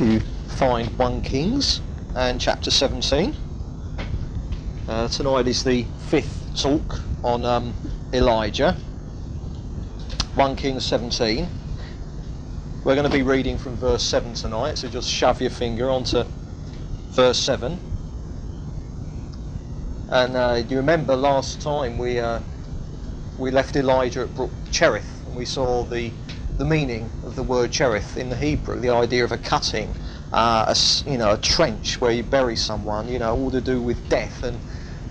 [0.00, 0.20] you
[0.56, 1.82] find 1 Kings
[2.16, 3.36] and chapter 17.
[4.88, 7.74] Uh, tonight is the fifth talk on um,
[8.14, 8.72] Elijah.
[10.34, 11.46] 1 Kings 17.
[12.82, 16.24] We're going to be reading from verse 7 tonight, so just shove your finger onto
[17.10, 17.78] verse 7.
[20.08, 22.40] And uh, you remember last time we uh,
[23.38, 26.10] we left Elijah at Brook Cherith, and we saw the
[26.60, 29.96] the meaning of the word Cherith in the Hebrew, the idea of a cutting,
[30.30, 33.80] uh, a, you know, a trench where you bury someone, you know, all to do
[33.80, 34.42] with death.
[34.42, 34.60] And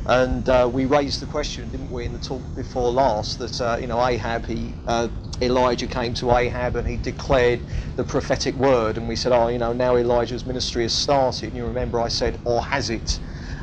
[0.05, 3.77] and uh, we raised the question, didn't we, in the talk before last, that uh,
[3.81, 5.07] you know Ahab, he uh,
[5.41, 7.61] Elijah came to Ahab and he declared
[7.95, 11.47] the prophetic word, and we said, oh, you know, now Elijah's ministry has started.
[11.47, 13.19] And you remember I said, or has it?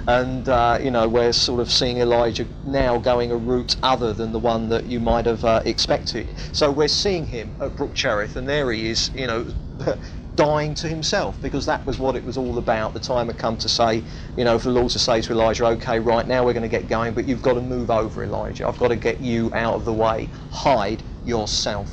[0.07, 4.33] And uh, you know we're sort of seeing Elijah now going a route other than
[4.33, 6.29] the one that you might have uh, expected.
[6.53, 9.47] So we're seeing him at Brook Cherith, and there he is, you know.
[10.37, 12.93] dying to himself because that was what it was all about.
[12.93, 14.05] The time had come to say,
[14.37, 16.69] you know, for the Lord to say to Elijah, okay, right now we're going to
[16.69, 18.69] get going, but you've got to move over, Elijah.
[18.69, 20.29] I've got to get you out of the way.
[20.51, 21.91] Hide yourself.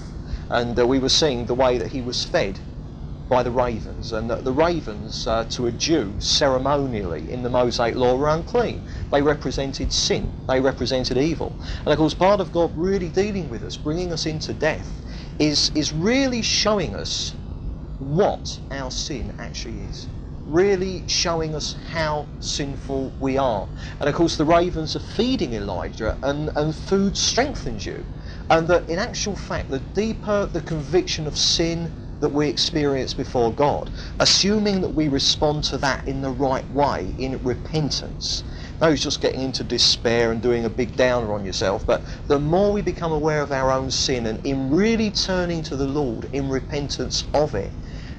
[0.49, 2.59] And uh, we were seeing the way that he was fed
[3.29, 7.95] by the ravens, and that the ravens, uh, to a Jew, ceremonially in the Mosaic
[7.95, 8.81] law, were unclean.
[9.11, 11.55] They represented sin, they represented evil.
[11.85, 15.03] And of course, part of God really dealing with us, bringing us into death,
[15.39, 17.33] is, is really showing us
[17.99, 20.07] what our sin actually is.
[20.45, 23.67] Really showing us how sinful we are.
[23.99, 28.05] And of course, the ravens are feeding Elijah, and, and food strengthens you.
[28.49, 31.91] And that in actual fact, the deeper the conviction of sin,
[32.23, 37.15] that we experience before God, assuming that we respond to that in the right way,
[37.19, 38.43] in repentance.
[38.81, 42.39] No, it's just getting into despair and doing a big downer on yourself, but the
[42.39, 46.29] more we become aware of our own sin and in really turning to the Lord
[46.33, 47.73] in repentance of it,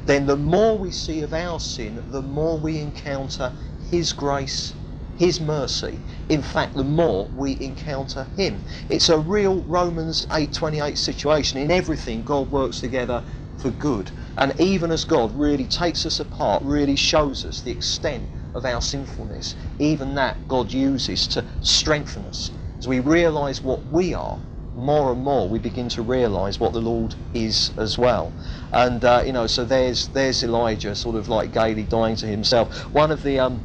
[0.07, 3.55] then the more we see of our sin, the more we encounter
[3.91, 4.75] His grace,
[5.15, 6.03] His mercy.
[6.29, 8.63] In fact, the more we encounter Him.
[8.91, 11.61] It's a real Romans 8:28 situation.
[11.61, 13.25] In everything, God works together
[13.57, 14.11] for good.
[14.37, 18.81] And even as God really takes us apart, really shows us the extent of our
[18.81, 22.51] sinfulness, even that God uses to strengthen us.
[22.79, 24.39] As we realize what we are,
[24.75, 28.33] more and more we begin to realize what the Lord is as well.
[28.73, 32.93] And, uh, you know, so there's, there's Elijah sort of like gaily dying to himself.
[32.93, 33.39] One of the.
[33.39, 33.63] Um,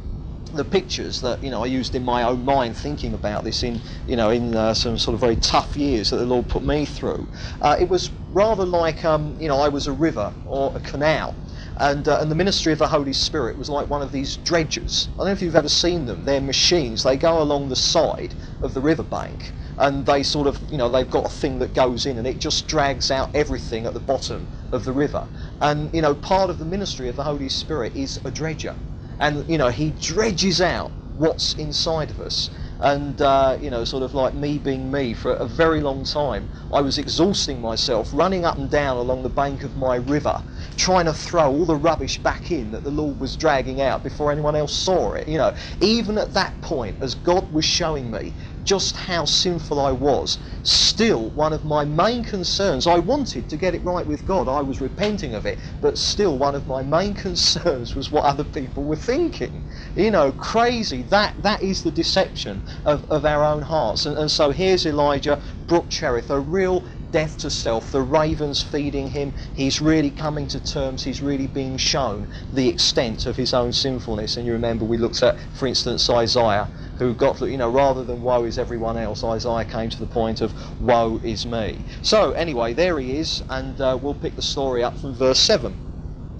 [0.52, 3.80] the pictures that you know I used in my own mind thinking about this in
[4.06, 6.84] you know in uh, some sort of very tough years that the Lord put me
[6.84, 7.28] through.
[7.60, 11.34] Uh, it was rather like um, you know I was a river or a canal.
[11.76, 15.08] And, uh, and the ministry of the Holy Spirit was like one of these dredgers.
[15.14, 16.24] I don't know if you've ever seen them.
[16.24, 17.02] They're machines.
[17.02, 21.08] They go along the side of the riverbank, and they sort of, you know, they've
[21.08, 24.48] got a thing that goes in, and it just drags out everything at the bottom
[24.72, 25.26] of the river.
[25.60, 28.76] And you know, part of the ministry of the Holy Spirit is a dredger
[29.20, 32.50] and you know he dredges out what's inside of us.
[32.80, 36.48] And uh, you know sort of like me being me for a very long time
[36.72, 40.42] i was exhausting myself running up and down along the bank of my river
[40.76, 44.32] trying to throw all the rubbish back in that the lord was dragging out before
[44.32, 45.52] anyone else saw it you know.
[45.80, 48.34] Even at that point as god was showing me
[48.64, 53.74] just how sinful I was, still one of my main concerns, I wanted to get
[53.74, 57.14] it right with God, I was repenting of it, but still one of my main
[57.26, 59.64] concerns was what other people were thinking.
[59.94, 61.02] You know, crazy.
[61.02, 64.06] That that is the deception of, of our own hearts.
[64.06, 69.08] And, and so here's Elijah, Brook Cherith, a real death to self, the ravens feeding
[69.08, 73.72] him, he's really coming to terms, he's really being shown the extent of his own
[73.72, 74.36] sinfulness.
[74.36, 76.68] And you remember we looked at, for instance, Isaiah,
[76.98, 80.40] who got, you know, rather than woe is everyone else, Isaiah came to the point
[80.40, 81.84] of woe is me.
[82.02, 85.74] So, anyway, there he is, and uh, we'll pick the story up from verse 7.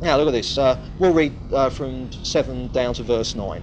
[0.03, 0.57] Now, look at this.
[0.57, 3.63] Uh, we'll read uh, from 7 down to verse 9.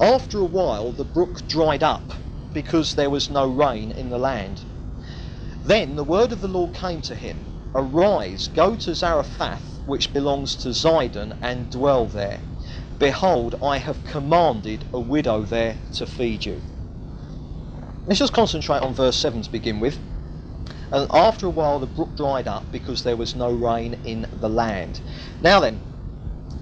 [0.00, 2.12] After a while, the brook dried up
[2.52, 4.62] because there was no rain in the land.
[5.64, 10.56] Then the word of the Lord came to him Arise, go to Zarephath, which belongs
[10.56, 12.40] to Zidon, and dwell there.
[12.98, 16.62] Behold, I have commanded a widow there to feed you.
[18.06, 19.98] Let's just concentrate on verse 7 to begin with.
[20.90, 24.48] And after a while, the brook dried up because there was no rain in the
[24.48, 25.00] land.
[25.40, 25.80] Now then,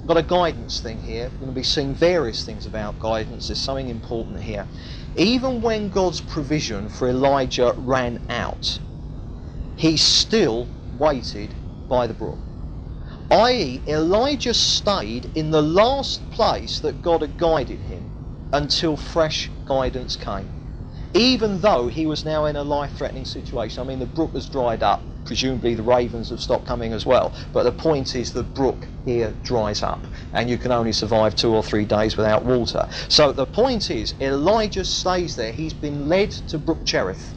[0.07, 1.31] got a guidance thing here.
[1.33, 3.49] We're going to be seeing various things about guidance.
[3.49, 4.67] There's something important here.
[5.17, 8.79] Even when God's provision for Elijah ran out,
[9.81, 10.69] he still
[10.99, 11.49] waited
[11.89, 12.39] by the brook.
[13.31, 18.05] I.e., Elijah stayed in the last place that God had guided him
[18.53, 20.51] until fresh guidance came.
[21.15, 23.83] Even though he was now in a life threatening situation.
[23.83, 27.33] I mean, the brook was dried up, presumably the ravens have stopped coming as well.
[27.55, 31.55] But the point is the brook here dries up and you can only survive two
[31.55, 32.87] or three days without water.
[33.09, 35.53] So the point is Elijah stays there.
[35.53, 37.35] He's been led to Brook Cherith.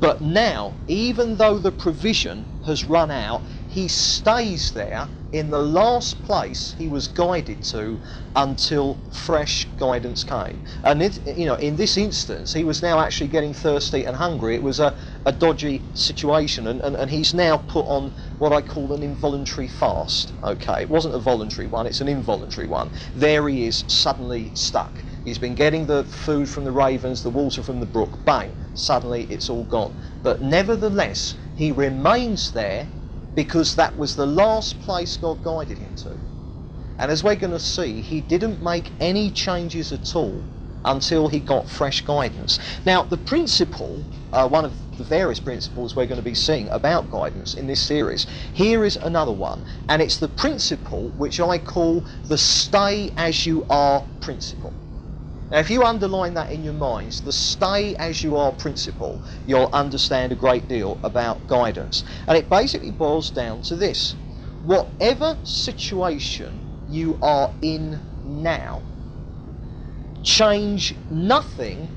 [0.00, 6.22] But now, even though the provision has run out, he stays there in the last
[6.22, 7.98] place he was guided to
[8.36, 10.62] until fresh guidance came.
[10.84, 14.54] And it, you know, in this instance, he was now actually getting thirsty and hungry.
[14.54, 14.94] It was a,
[15.26, 19.68] a dodgy situation, and, and, and he's now put on what I call an involuntary
[19.68, 20.32] fast.
[20.44, 22.90] Okay, it wasn't a voluntary one; it's an involuntary one.
[23.14, 25.04] There he is, suddenly stuck.
[25.24, 28.24] He's been getting the food from the ravens, the water from the brook.
[28.24, 28.54] Bang!
[28.78, 29.92] Suddenly, it's all gone.
[30.22, 32.88] But nevertheless, he remains there
[33.34, 36.16] because that was the last place God guided him to.
[36.98, 40.42] And as we're going to see, he didn't make any changes at all
[40.84, 42.60] until he got fresh guidance.
[42.86, 47.10] Now, the principle, uh, one of the various principles we're going to be seeing about
[47.10, 52.04] guidance in this series, here is another one, and it's the principle which I call
[52.26, 54.72] the stay as you are principle.
[55.50, 59.70] Now, if you underline that in your minds, the stay as you are principle, you'll
[59.72, 62.04] understand a great deal about guidance.
[62.26, 64.14] And it basically boils down to this
[64.62, 68.82] whatever situation you are in now,
[70.22, 71.88] change nothing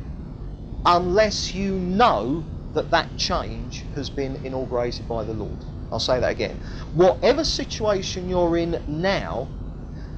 [0.85, 5.57] unless you know that that change has been inaugurated by the Lord.
[5.91, 6.57] I'll say that again.
[6.93, 9.49] Whatever situation you're in now,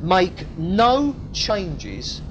[0.01, 2.21] make no changes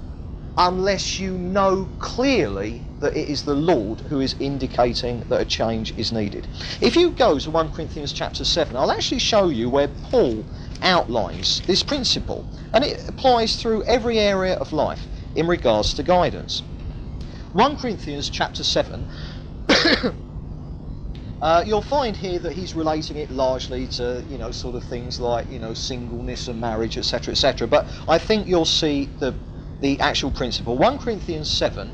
[0.56, 5.96] unless you know clearly that it is the Lord who is indicating that a change
[5.96, 6.46] is needed.
[6.80, 10.44] If you go to 1 Corinthians chapter 7, I'll actually show you where Paul
[10.82, 16.62] outlines this principle, and it applies through every area of life in regards to guidance.
[17.52, 19.06] 1 Corinthians chapter 7
[21.42, 25.18] Uh, you'll find here that he's relating it largely to, you know, sort of things
[25.18, 27.66] like, you know, singleness and marriage, etc., etc.
[27.66, 29.34] But I think you'll see the
[29.82, 30.78] the actual principle.
[30.78, 31.90] 1 Corinthians 7,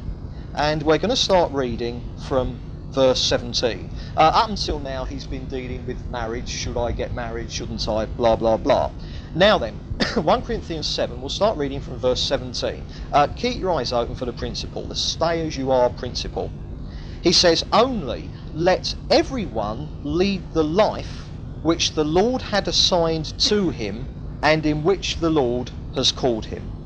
[0.55, 3.89] and we're going to start reading from verse 17.
[4.15, 6.51] Uh, up until now, he's been dealing with marriage.
[6.51, 7.51] Should I get married?
[7.51, 8.05] Shouldn't I?
[8.05, 8.91] Blah, blah, blah.
[9.35, 9.73] Now then,
[10.15, 12.85] 1 Corinthians 7, we'll start reading from verse 17.
[13.11, 16.51] Uh, keep your eyes open for the principle, the stay as you are principle.
[17.23, 21.25] He says, Only let everyone lead the life
[21.63, 24.07] which the Lord had assigned to him
[24.43, 26.78] and in which the Lord has called him.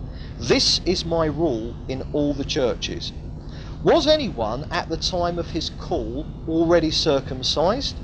[0.42, 3.12] This is my rule in all the churches.
[3.84, 7.94] Was anyone at the time of his call already circumcised?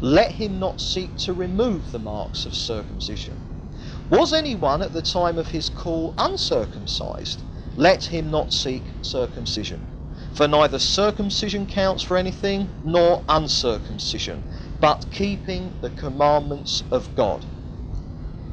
[0.00, 3.34] Let him not seek to remove the marks of circumcision.
[4.08, 7.42] Was anyone at the time of his call uncircumcised?
[7.74, 9.80] Let him not seek circumcision.
[10.32, 14.44] For neither circumcision counts for anything, nor uncircumcision,
[14.80, 17.44] but keeping the commandments of God.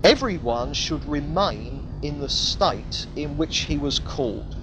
[0.03, 4.55] Everyone should remain in the state in which he was called.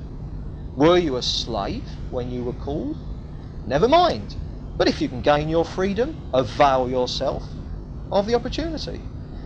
[0.76, 2.96] Were you a slave when you were called?
[3.66, 4.36] Never mind.
[4.76, 7.54] But if you can gain your freedom, avail yourself
[8.10, 9.02] of the opportunity.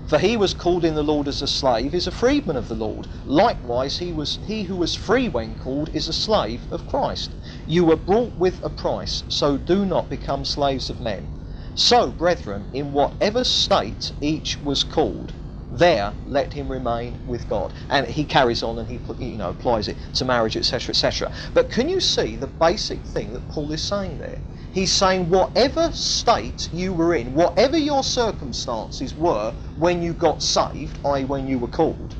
[0.06, 2.74] For he was called in the Lord as a slave is a freedman of the
[2.74, 3.06] Lord.
[3.26, 7.30] Likewise, he was he who was free when called is a slave of Christ.
[7.66, 11.28] You were bought with a price, so do not become slaves of men.
[11.74, 15.34] So, brethren, in whatever state each was called,
[15.78, 17.72] there let him remain with God.
[17.88, 21.32] And he carries on and he you know applies it to marriage, etc., etc.
[21.54, 24.40] But can you see the basic thing that Paul is saying there?
[24.72, 30.98] He's saying whatever state you were in, whatever your circumstances were when you got saved,
[31.04, 32.14] i.e., when you were called,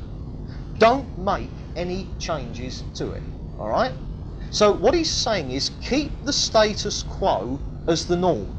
[0.79, 3.23] don't make any changes to it.
[3.57, 3.93] All right.
[4.51, 8.55] So what he's saying is keep the status quo as the norm.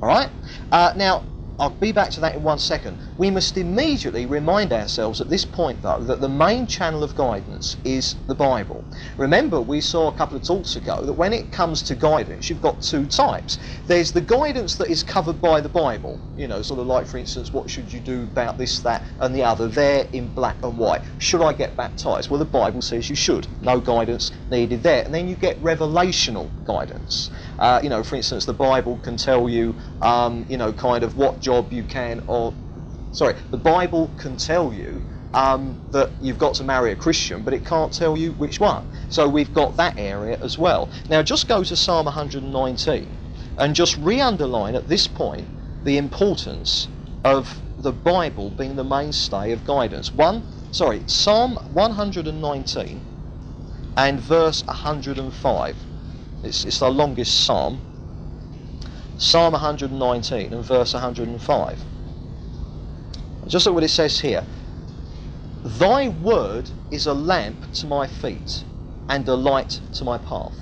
[0.00, 0.30] All right.
[0.72, 1.22] Uh, now
[1.58, 2.96] I'll be back to that in one second.
[3.18, 7.76] We must immediately remind ourselves at this point, though, that the main channel of guidance
[7.84, 8.84] is the Bible.
[9.18, 12.62] Remember, we saw a couple of talks ago that when it comes to guidance, you've
[12.62, 13.58] got two types.
[13.86, 17.18] There's the guidance that is covered by the Bible, you know, sort of like, for
[17.18, 20.78] instance, what should you do about this, that, and the other, there in black and
[20.78, 21.02] white.
[21.18, 22.30] Should I get baptized?
[22.30, 23.46] Well, the Bible says you should.
[23.60, 25.04] No guidance needed there.
[25.04, 27.30] And then you get revelational guidance.
[27.62, 31.16] Uh, you know, for instance, the Bible can tell you, um, you know, kind of
[31.16, 32.52] what job you can, or
[33.12, 35.00] sorry, the Bible can tell you
[35.32, 38.84] um, that you've got to marry a Christian, but it can't tell you which one.
[39.10, 40.90] So we've got that area as well.
[41.08, 43.06] Now, just go to Psalm 119
[43.58, 45.46] and just re-underline at this point
[45.84, 46.88] the importance
[47.22, 50.12] of the Bible being the mainstay of guidance.
[50.12, 50.42] One,
[50.72, 53.02] sorry, Psalm 119
[53.96, 55.76] and verse 105.
[56.42, 57.80] It's, it's the longest psalm.
[59.16, 61.84] Psalm 119 and verse 105.
[63.46, 64.44] Just look what it says here.
[65.64, 68.64] Thy word is a lamp to my feet
[69.08, 70.58] and a light to my path.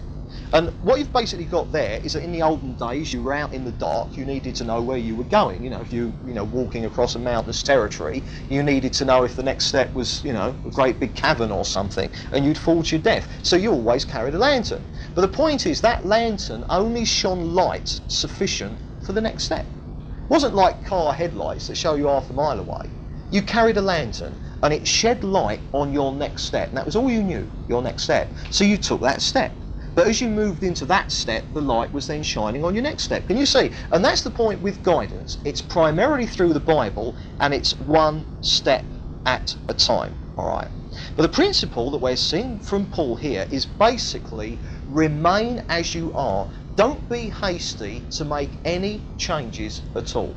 [0.52, 3.52] And what you've basically got there is that in the olden days, you were out
[3.52, 4.16] in the dark.
[4.16, 5.62] You needed to know where you were going.
[5.62, 9.22] You know, if you, you know, walking across a mountainous territory, you needed to know
[9.22, 12.58] if the next step was, you know, a great big cavern or something, and you'd
[12.58, 13.28] fall to your death.
[13.42, 14.82] So you always carried a lantern.
[15.14, 19.66] But the point is that lantern only shone light sufficient for the next step.
[19.66, 22.86] It wasn't like car headlights that show you half a mile away.
[23.30, 26.68] You carried a lantern and it shed light on your next step.
[26.68, 28.32] And that was all you knew, your next step.
[28.50, 29.54] So you took that step.
[29.94, 33.02] But as you moved into that step, the light was then shining on your next
[33.02, 33.26] step.
[33.26, 33.70] Can you see?
[33.90, 35.38] And that's the point with guidance.
[35.44, 38.84] It's primarily through the Bible and it's one step
[39.26, 40.14] at a time.
[40.36, 40.68] All right.
[41.16, 46.48] But the principle that we're seeing from Paul here is basically remain as you are.
[46.76, 50.34] Don't be hasty to make any changes at all.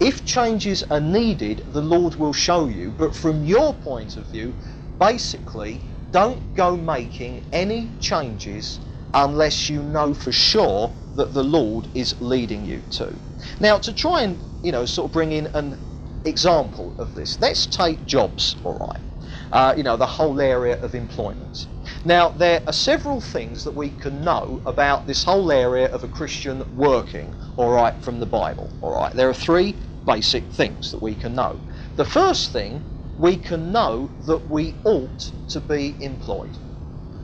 [0.00, 2.90] If changes are needed, the Lord will show you.
[2.96, 4.54] But from your point of view,
[4.98, 8.80] basically, don't go making any changes
[9.14, 13.14] unless you know for sure that the Lord is leading you to.
[13.60, 15.76] Now, to try and you know sort of bring in an
[16.24, 18.56] example of this, let's take jobs.
[18.64, 19.00] All right,
[19.52, 21.66] uh, you know the whole area of employment.
[22.04, 26.08] Now, there are several things that we can know about this whole area of a
[26.08, 27.34] Christian working.
[27.56, 28.70] All right, from the Bible.
[28.82, 29.74] All right, there are three
[30.06, 31.60] basic things that we can know.
[31.96, 32.82] The first thing
[33.18, 36.50] we can know that we ought to be employed.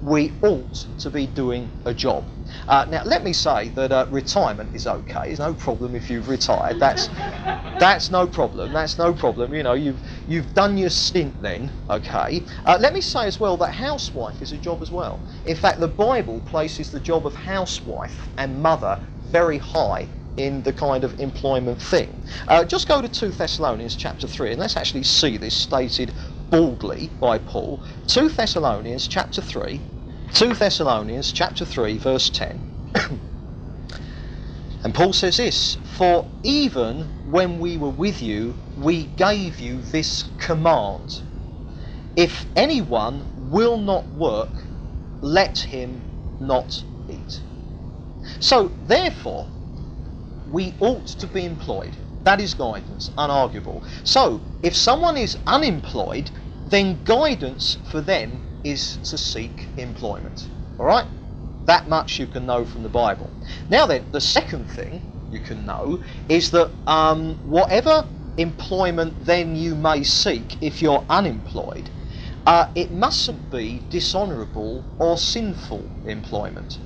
[0.03, 2.25] We ought to be doing a job.
[2.69, 5.31] Uh, now, let me say that uh, retirement is okay.
[5.31, 6.79] It's no problem if you've retired.
[6.79, 7.09] That's
[7.79, 8.73] that's no problem.
[8.73, 9.55] That's no problem.
[9.55, 11.71] You know, you've you've done your stint then.
[11.89, 12.43] Okay.
[12.67, 15.21] Uh, let me say as well that housewife is a job as well.
[15.47, 20.73] In fact, the Bible places the job of housewife and mother very high in the
[20.73, 22.23] kind of employment thing.
[22.49, 26.13] Uh, just go to 2 Thessalonians chapter 3 and let's actually see this stated
[26.51, 27.81] boldly by Paul.
[28.09, 29.81] 2 Thessalonians chapter 3,
[30.33, 32.61] 2 Thessalonians chapter 3 verse 10.
[34.85, 40.25] and Paul says this, For even when we were with you, we gave you this
[40.39, 41.23] command.
[42.17, 44.51] If anyone will not work,
[45.21, 46.03] let him
[46.41, 47.41] not eat.
[48.41, 49.49] So, therefore,
[50.55, 51.91] we ought to be employed.
[52.23, 53.83] That is guidance, unarguable.
[54.05, 56.31] So, if someone is unemployed,
[56.65, 60.47] then guidance for them is to seek employment.
[60.79, 61.07] All right?
[61.67, 63.31] That much you can know from the Bible.
[63.69, 68.07] Now, then, the second thing you can know is that um, whatever
[68.37, 71.91] employment then you may seek if you're unemployed,
[72.47, 76.79] uh, it mustn't be dishonourable or sinful employment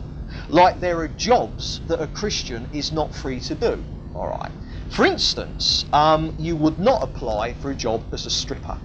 [0.48, 3.84] like there are jobs that a Christian is not free to do.
[4.14, 4.50] All right.
[4.88, 8.78] For instance, um, you would not apply for a job as a stripper.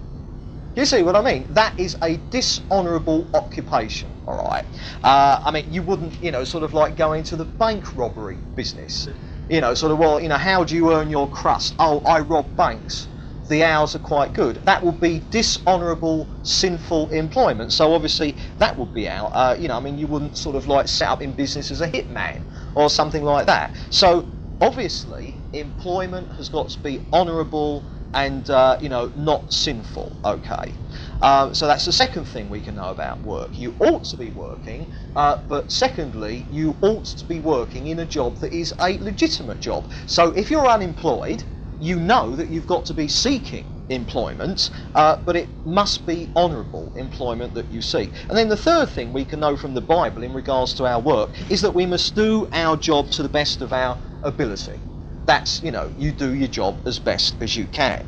[0.74, 1.46] You see what I mean?
[1.50, 4.08] That is a dishonourable occupation.
[4.26, 4.64] All right.
[5.02, 8.38] Uh, I mean, you wouldn't, you know, sort of like go into the bank robbery
[8.54, 9.08] business.
[9.48, 11.74] You know, sort of, well, you know, how do you earn your crust?
[11.78, 13.08] Oh, I rob banks
[13.48, 14.56] the hours are quite good.
[14.64, 17.72] That would be dishonourable, sinful employment.
[17.72, 19.30] So obviously that would be out.
[19.34, 21.80] Uh, you know, I mean, you wouldn't sort of like set up in business as
[21.80, 22.42] a hitman
[22.74, 23.74] or something like that.
[23.90, 24.28] So
[24.60, 27.84] obviously employment has got to be honourable
[28.14, 30.16] and uh, you know not sinful.
[30.24, 30.72] Okay.
[31.20, 33.58] Uh, so that's the second thing we can know about work.
[33.58, 38.06] You ought to be working, uh, but secondly, you ought to be working in a
[38.06, 39.86] job that is a legitimate job.
[40.06, 41.42] So if you're unemployed,
[41.80, 46.92] you know that you've got to be seeking employment, uh, but it must be honourable
[46.96, 48.12] employment that you seek.
[48.28, 51.00] And then the third thing we can know from the Bible in regards to our
[51.00, 54.78] work is that we must do our job to the best of our ability.
[55.26, 58.04] That's, you know, you do your job as best as you can.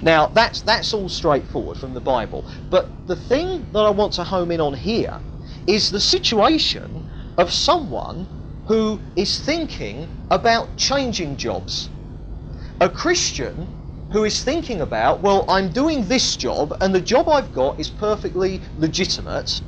[0.00, 2.44] Now, that's, that's all straightforward from the Bible.
[2.70, 5.20] But the thing that I want to home in on here
[5.66, 7.04] is the situation
[7.38, 8.26] of someone
[8.66, 11.88] who is thinking about changing jobs
[12.82, 13.68] a Christian
[14.10, 17.88] who is thinking about, well, I'm doing this job and the job I've got is
[17.88, 19.62] perfectly legitimate.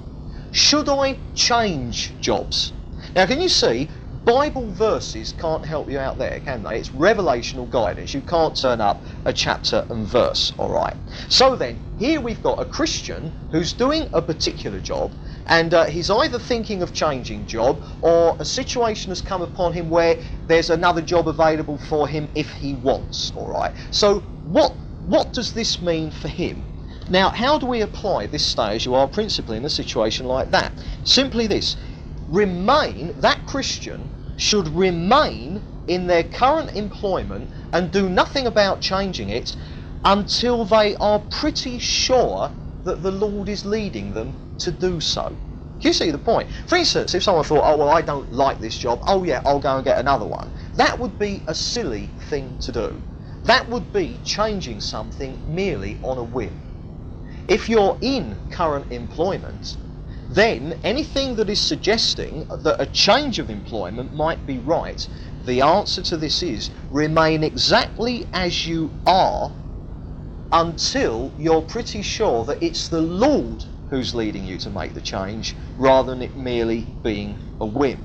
[0.50, 2.72] Should I change jobs?
[3.14, 3.88] Now, can you see?
[4.24, 6.80] Bible verses can't help you out there, can they?
[6.80, 8.14] It's revelational guidance.
[8.14, 10.96] You can't turn up a chapter and verse, all right?
[11.28, 15.12] So then, here we've got a Christian who's doing a particular job
[15.46, 19.90] and uh, he's either thinking of changing job or a situation has come upon him
[19.90, 23.72] where there's another job available for him if he wants all right?
[23.90, 24.74] So what
[25.06, 26.64] what does this mean for him?
[27.08, 30.50] Now how do we apply this stay as you are principle in a situation like
[30.50, 30.72] that?
[31.04, 31.76] Simply this
[32.28, 39.54] remain that christian should remain in their current employment and do nothing about changing it
[40.04, 42.50] until they are pretty sure
[42.84, 45.34] that the Lord is leading them to do so.
[45.80, 46.48] You see the point?
[46.66, 49.60] For instance, if someone thought, oh, well, I don't like this job, oh, yeah, I'll
[49.60, 53.02] go and get another one, that would be a silly thing to do.
[53.44, 56.58] That would be changing something merely on a whim.
[57.48, 59.76] If you're in current employment,
[60.30, 65.06] then anything that is suggesting that a change of employment might be right,
[65.44, 69.52] the answer to this is remain exactly as you are
[70.50, 75.54] until you're pretty sure that it's the Lord who's leading you to make the change
[75.76, 78.04] rather than it merely being a whim.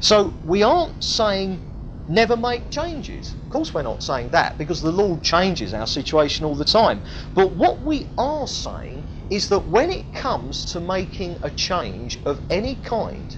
[0.00, 1.60] So we aren't saying
[2.08, 3.34] never make changes.
[3.44, 7.00] Of course, we're not saying that because the Lord changes our situation all the time.
[7.34, 12.40] But what we are saying is that when it comes to making a change of
[12.50, 13.36] any kind,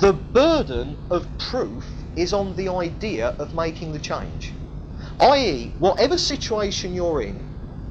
[0.00, 4.52] the burden of proof is on the idea of making the change.
[5.20, 7.45] I.e., whatever situation you're in,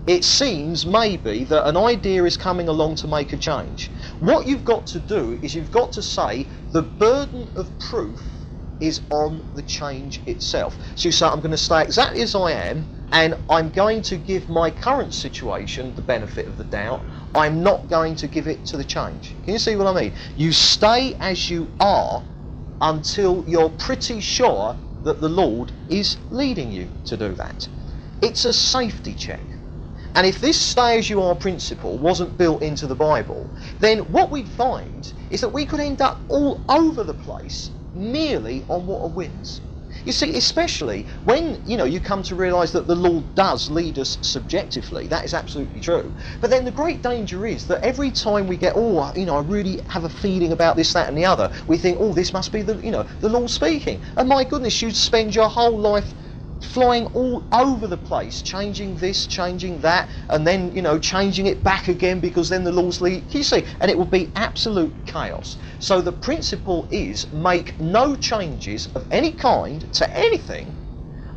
[0.07, 3.89] it seems maybe that an idea is coming along to make a change.
[4.19, 8.23] What you've got to do is you've got to say the burden of proof
[8.79, 10.77] is on the change itself.
[10.95, 14.17] So you say, I'm going to stay exactly as I am, and I'm going to
[14.17, 17.01] give my current situation the benefit of the doubt.
[17.33, 19.33] I'm not going to give it to the change.
[19.43, 20.13] Can you see what I mean?
[20.35, 22.23] You stay as you are
[22.81, 27.67] until you're pretty sure that the Lord is leading you to do that.
[28.21, 29.41] It's a safety check.
[30.15, 34.31] And if this stay as you are principle wasn't built into the Bible, then what
[34.31, 39.03] we'd find is that we could end up all over the place merely on what
[39.03, 39.61] a wins.
[40.05, 43.97] You see, especially when you know you come to realise that the Lord does lead
[43.99, 45.07] us subjectively.
[45.07, 46.13] That is absolutely true.
[46.41, 49.41] But then the great danger is that every time we get, oh, you know, I
[49.41, 52.51] really have a feeling about this, that, and the other, we think, oh, this must
[52.51, 54.01] be the, you know, the Lord speaking.
[54.17, 56.13] And my goodness, you'd spend your whole life
[56.61, 61.63] flying all over the place, changing this, changing that, and then, you know, changing it
[61.63, 63.23] back again because then the laws lead.
[63.33, 65.57] You see, and it will be absolute chaos.
[65.79, 70.73] So the principle is make no changes of any kind to anything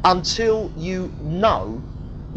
[0.04, 1.82] until you know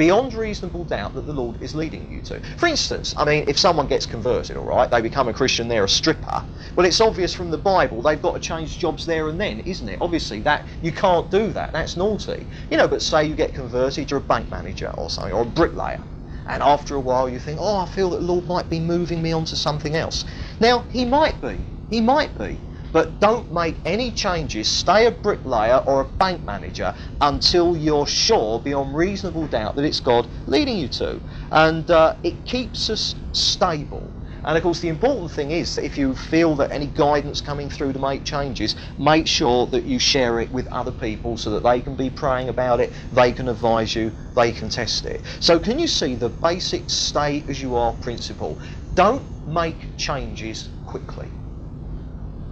[0.01, 2.39] beyond reasonable doubt that the Lord is leading you to.
[2.57, 5.83] For instance, I mean, if someone gets converted, all right, they become a Christian, they're
[5.83, 6.43] a stripper.
[6.75, 9.87] Well, it's obvious from the Bible they've got to change jobs there and then, isn't
[9.87, 9.99] it?
[10.01, 11.71] Obviously, that you can't do that.
[11.71, 12.47] That's naughty.
[12.71, 15.45] You know, but say you get converted, you're a bank manager or something, or a
[15.45, 16.01] bricklayer.
[16.47, 19.21] And after a while, you think, oh, I feel that the Lord might be moving
[19.21, 20.25] me on to something else.
[20.59, 21.59] Now, He might be.
[21.91, 22.57] He might be.
[22.91, 28.59] But don't make any changes, stay a bricklayer or a bank manager until you're sure
[28.59, 31.21] beyond reasonable doubt that it's God leading you to.
[31.51, 34.11] And uh, it keeps us stable.
[34.43, 37.69] And of course, the important thing is that if you feel that any guidance coming
[37.69, 41.63] through to make changes, make sure that you share it with other people so that
[41.63, 45.21] they can be praying about it, they can advise you, they can test it.
[45.39, 48.57] So, can you see the basic stay as you are principle?
[48.95, 51.27] Don't make changes quickly.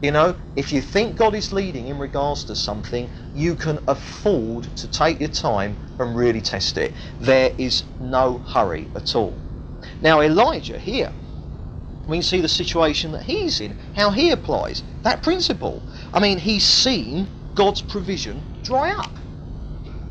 [0.02, 4.74] You know, if you think God is leading in regards to something, you can afford
[4.78, 6.94] to take your time and really test it.
[7.20, 9.38] There is no hurry at all.
[10.02, 11.12] Now, Elijah here,
[12.08, 15.84] we can see the situation that he's in, how he applies that principle.
[16.14, 19.12] I mean, he's seen God's provision dry up.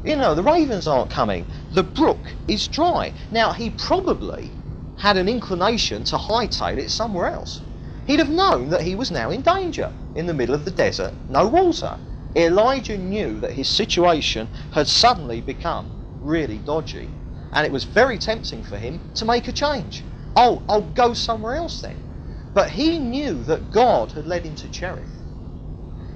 [0.05, 3.15] You know, the ravens aren't coming, the brook is dry.
[3.31, 4.51] Now, he probably
[4.97, 7.63] had an inclination to hightail it somewhere else
[8.09, 11.13] he'd have known that he was now in danger in the middle of the desert,
[11.29, 11.97] no water.
[12.35, 17.11] Elijah knew that his situation had suddenly become really dodgy,
[17.53, 20.03] and it was very tempting for him to make a change.
[20.35, 21.97] Oh, I'll go somewhere else then.
[22.55, 25.23] But he knew that God had led him to Cherith,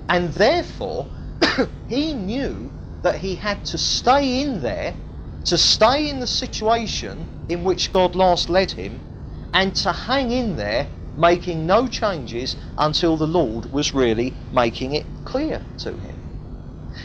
[0.08, 1.06] and therefore
[1.88, 4.94] he knew that he had to stay in there,
[5.44, 9.02] to stay in the situation in which God last led him,
[9.52, 15.06] and to hang in there making no changes until the Lord was really making it
[15.24, 16.16] clear to him.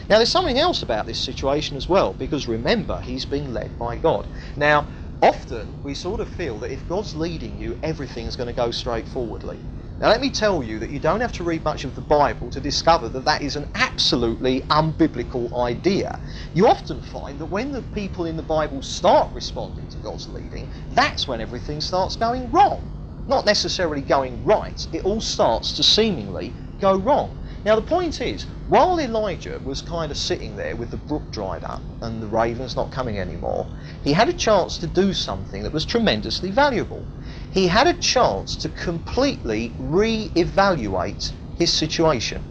[0.08, 3.96] Now, there's something else about this situation as well, because remember, he's being led by
[3.96, 4.26] God.
[4.56, 4.86] Now,
[5.22, 9.58] often we sort of feel that if God's leading you, everything's going to go straightforwardly.
[10.00, 12.50] Now, let me tell you that you don't have to read much of the Bible
[12.50, 16.20] to discover that that is an absolutely unbiblical idea.
[16.54, 20.68] You often find that when the people in the Bible start responding to God's leading,
[20.92, 22.80] that's when everything starts going wrong
[23.28, 27.30] not necessarily going right, it all starts to seemingly go wrong.
[27.64, 31.64] Now, the point is, while Elijah was kind of sitting there with the brook dried
[31.64, 33.66] up and the ravens not coming anymore,
[34.02, 37.04] he had a chance to do something that was tremendously valuable.
[37.50, 42.42] He had a chance to completely re evaluate his situation.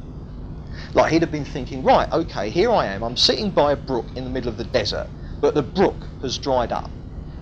[0.94, 3.04] Like he'd have been thinking, right, okay, here I am.
[3.04, 5.10] I'm sitting by a brook in the middle of the desert,
[5.42, 6.92] but the brook has dried up.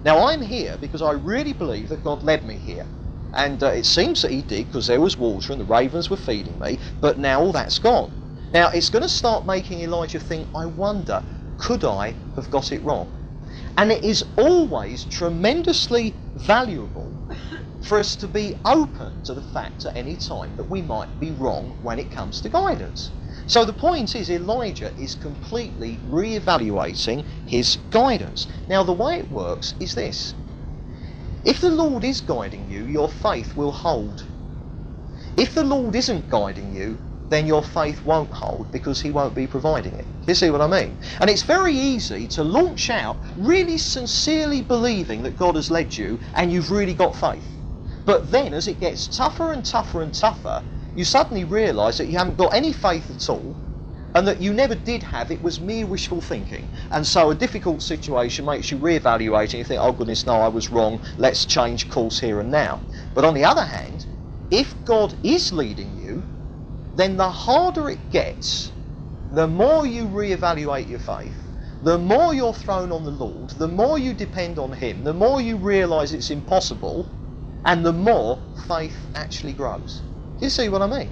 [0.03, 2.85] Now I'm here because I really believe that God led me here.
[3.35, 6.17] And uh, it seems that he did because there was water and the ravens were
[6.17, 8.11] feeding me, but now all that's gone.
[8.53, 11.21] Now it's going to start making Elijah think, I wonder,
[11.57, 13.11] could I have got it wrong?
[13.77, 17.11] And it is always tremendously valuable
[17.81, 21.31] for us to be open to the fact at any time that we might be
[21.31, 23.11] wrong when it comes to guidance.
[23.47, 28.47] So the point is, Elijah is completely re evaluating his guidance.
[28.67, 30.33] Now, the way it works is this
[31.45, 34.23] if the Lord is guiding you, your faith will hold.
[35.37, 39.47] If the Lord isn't guiding you, then your faith won't hold because he won't be
[39.47, 40.07] providing it.
[40.25, 40.97] You see what I mean?
[41.19, 46.19] And it's very easy to launch out really sincerely believing that God has led you
[46.33, 47.47] and you've really got faith.
[48.05, 50.63] But then, as it gets tougher and tougher and tougher,
[50.95, 53.55] you suddenly realise that you haven't got any faith at all,
[54.15, 56.69] and that you never did have, it was mere wishful thinking.
[56.89, 60.47] And so a difficult situation makes you re-evaluate and you think, oh goodness, no, I
[60.47, 62.81] was wrong, let's change course here and now.
[63.13, 64.05] But on the other hand,
[64.49, 66.23] if God is leading you,
[66.95, 68.71] then the harder it gets,
[69.31, 71.35] the more you re-evaluate your faith,
[71.81, 75.41] the more you're thrown on the Lord, the more you depend on Him, the more
[75.41, 77.05] you realise it's impossible,
[77.65, 80.01] and the more faith actually grows.
[80.39, 81.09] Do you see what I mean?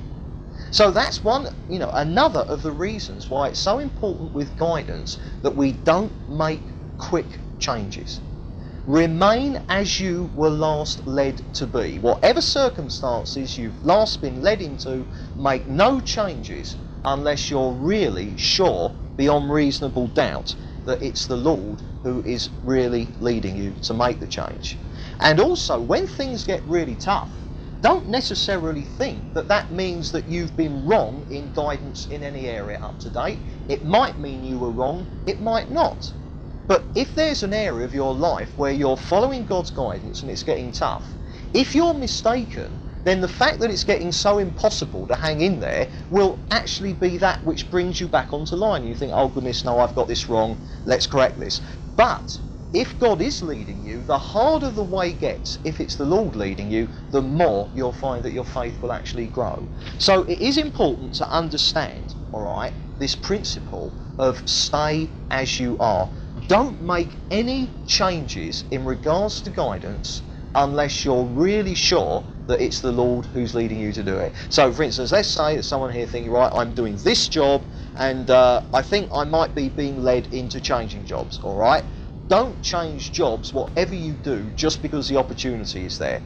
[0.73, 5.19] So that's one, you know, another of the reasons why it's so important with guidance
[5.43, 6.63] that we don't make
[6.97, 7.27] quick
[7.59, 8.21] changes.
[8.87, 11.99] Remain as you were last led to be.
[11.99, 15.05] Whatever circumstances you've last been led into,
[15.35, 20.55] make no changes unless you're really sure, beyond reasonable doubt,
[20.85, 24.79] that it's the Lord who is really leading you to make the change.
[25.19, 27.29] And also, when things get really tough,
[27.83, 32.79] don't necessarily think that that means that you've been wrong in guidance in any area
[32.81, 33.39] up to date.
[33.67, 36.13] It might mean you were wrong, it might not.
[36.65, 40.43] But if there's an area of your life where you're following God's guidance and it's
[40.43, 41.13] getting tough,
[41.53, 45.89] if you're mistaken, then the fact that it's getting so impossible to hang in there
[46.09, 48.87] will actually be that which brings you back onto line.
[48.87, 51.59] You think, oh goodness, no, I've got this wrong, let's correct this.
[51.97, 52.39] But
[52.73, 56.71] if God is leading you, the harder the way gets, if it's the Lord leading
[56.71, 59.67] you, the more you'll find that your faith will actually grow.
[59.99, 66.09] So it is important to understand, alright, this principle of stay as you are.
[66.47, 70.23] Don't make any changes in regards to guidance
[70.55, 74.33] unless you're really sure that it's the Lord who's leading you to do it.
[74.49, 77.63] So, for instance, let's say that someone here thinking, right, I'm doing this job,
[77.95, 81.83] and uh, I think I might be being led into changing jobs, all right?
[82.29, 86.21] Don't change jobs, whatever you do, just because the opportunity is there.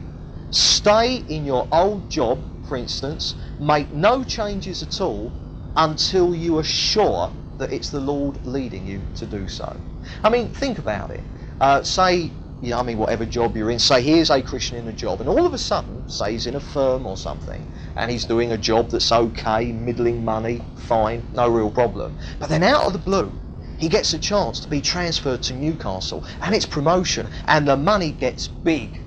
[0.50, 5.32] Stay in your old job, for instance, make no changes at all
[5.76, 9.76] until you are sure that it's the Lord leading you to do so.
[10.22, 11.22] I mean, think about it.
[11.60, 12.30] Uh, say,
[12.60, 15.20] you know, I mean, whatever job you're in, say here's a Christian in a job,
[15.20, 18.52] and all of a sudden, say he's in a firm or something, and he's doing
[18.52, 22.14] a job that's okay, middling money, fine, no real problem.
[22.38, 23.32] But then out of the blue,
[23.78, 28.10] he gets a chance to be transferred to Newcastle and it's promotion and the money
[28.12, 29.00] gets big.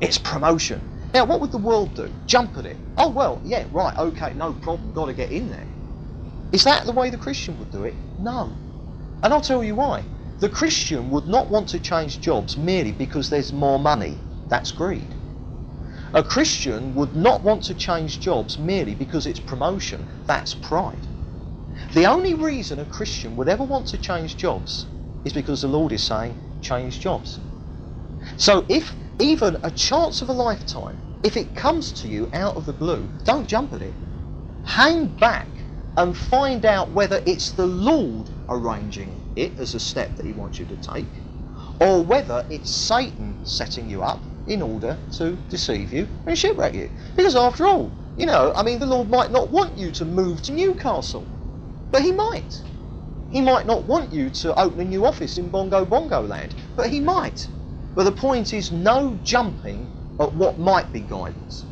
[0.00, 0.80] It's promotion.
[1.12, 2.12] Now, what would the world do?
[2.26, 2.76] Jump at it.
[2.96, 5.66] Oh, well, yeah, right, okay, no problem, got to get in there.
[6.52, 7.94] Is that the way the Christian would do it?
[8.18, 8.52] No.
[9.22, 10.04] And I'll tell you why.
[10.38, 14.16] The Christian would not want to change jobs merely because there's more money.
[14.48, 15.06] That's greed.
[16.12, 20.06] A Christian would not want to change jobs merely because it's promotion.
[20.26, 21.06] That's pride.
[21.94, 24.86] The only reason a Christian would ever want to change jobs
[25.24, 27.38] is because the Lord is saying, change jobs.
[28.36, 32.66] So if even a chance of a lifetime, if it comes to you out of
[32.66, 33.94] the blue, don't jump at it.
[34.62, 35.48] Hang back
[35.96, 40.58] and find out whether it's the Lord arranging it as a step that He wants
[40.58, 41.08] you to take,
[41.80, 46.90] or whether it's Satan setting you up in order to deceive you and shipwreck you.
[47.16, 50.42] Because after all, you know, I mean, the Lord might not want you to move
[50.42, 51.26] to Newcastle.
[51.90, 52.62] But he might.
[53.30, 56.90] He might not want you to open a new office in Bongo Bongo land, but
[56.90, 57.48] he might.
[57.94, 61.64] But the point is no jumping at what might be guidance.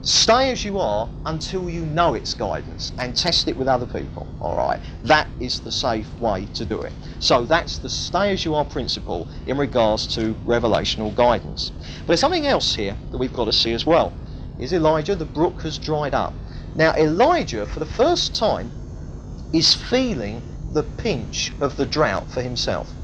[0.00, 4.26] Stay as you are until you know it's guidance and test it with other people.
[4.40, 4.80] Alright?
[5.04, 6.92] That is the safe way to do it.
[7.18, 11.72] So that's the stay as you are principle in regards to revelational guidance.
[12.00, 14.12] But there's something else here that we've got to see as well.
[14.58, 16.32] Is Elijah, the brook has dried up.
[16.74, 18.72] Now Elijah, for the first time,
[19.52, 22.94] is feeling the pinch of the drought for himself.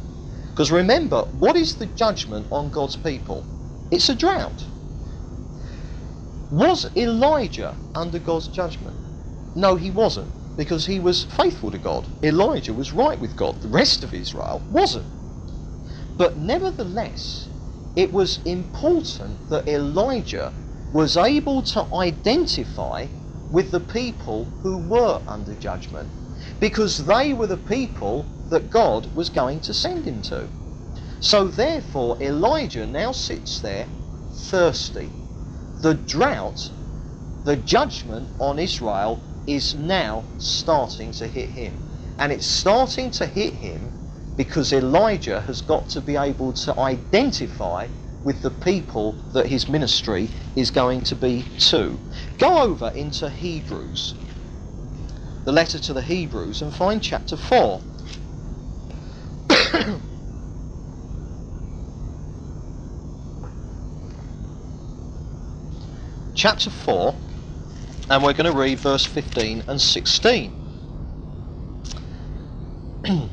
[0.51, 3.47] Because remember, what is the judgment on God's people?
[3.91, 4.67] It's a drought.
[6.51, 8.97] Was Elijah under God's judgment?
[9.55, 10.33] No, he wasn't.
[10.57, 12.07] because he was faithful to God.
[12.23, 13.61] Elijah was right with God.
[13.63, 15.07] The rest of Israel wasn't.
[16.19, 17.49] But nevertheless,
[17.97, 20.55] it was important that Elijah
[20.93, 23.09] was able to identify
[23.51, 26.11] with the people who were under judgment
[26.61, 30.49] because they were the people that God was going to send him to.
[31.21, 33.89] So therefore, Elijah now sits there
[34.33, 35.11] thirsty.
[35.81, 36.71] The drought,
[37.45, 41.83] the judgment on Israel is now starting to hit him.
[42.19, 43.93] And it's starting to hit him
[44.37, 47.89] because Elijah has got to be able to identify
[48.25, 51.99] with the people that his ministry is going to be to.
[52.39, 54.15] Go over into Hebrews,
[55.45, 57.81] the letter to the Hebrews, and find chapter 4.
[66.35, 67.15] chapter 4
[68.11, 70.53] and we're going to read verse 15 and 16.
[73.07, 73.31] and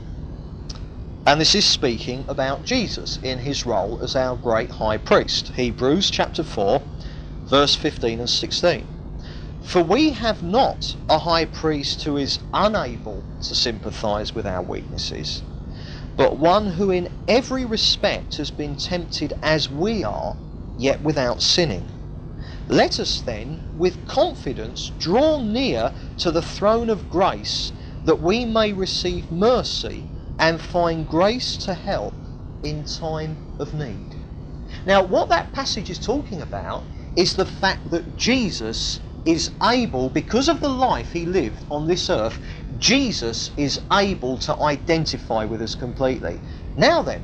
[1.42, 5.52] this is speaking about Jesus in his role as our great high priest.
[5.56, 6.82] Hebrews chapter 4,
[7.48, 8.88] verse 15 and 16.
[9.62, 15.44] For we have not a high priest who is unable to sympathize with our weaknesses,
[16.18, 20.36] but one who in every respect has been tempted as we are,
[20.78, 21.88] yet without sinning.
[22.68, 27.72] Let us then, with confidence, draw near to the throne of grace,
[28.04, 30.08] that we may receive mercy
[30.40, 32.14] and find grace to help
[32.64, 34.16] in time of need.
[34.86, 36.84] Now, what that passage is talking about
[37.16, 42.10] is the fact that Jesus is able, because of the life he lived on this
[42.10, 42.40] earth,
[42.80, 46.40] Jesus is able to identify with us completely.
[46.76, 47.22] Now then,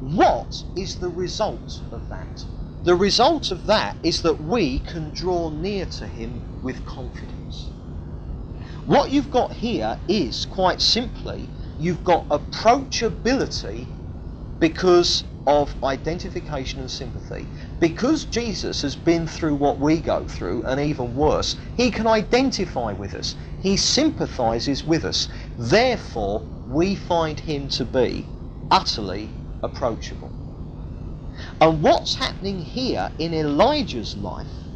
[0.00, 2.44] what is the result of that?
[2.82, 7.68] The result of that is that we can draw near to Him with confidence.
[8.86, 13.86] What you've got here is quite simply you've got approachability
[14.58, 17.46] because of identification and sympathy.
[17.80, 22.92] Because Jesus has been through what we go through, and even worse, he can identify
[22.92, 23.36] with us.
[23.60, 25.28] He sympathizes with us.
[25.58, 28.26] Therefore, we find him to be
[28.70, 30.32] utterly approachable.
[31.60, 34.68] And what's happening here in Elijah's life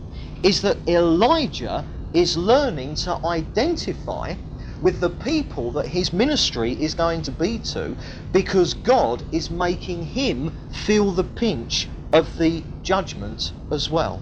[0.42, 4.34] is that Elijah is learning to identify
[4.80, 7.96] with the people that his ministry is going to be to
[8.32, 14.20] because God is making him feel the pinch of the judgment as well.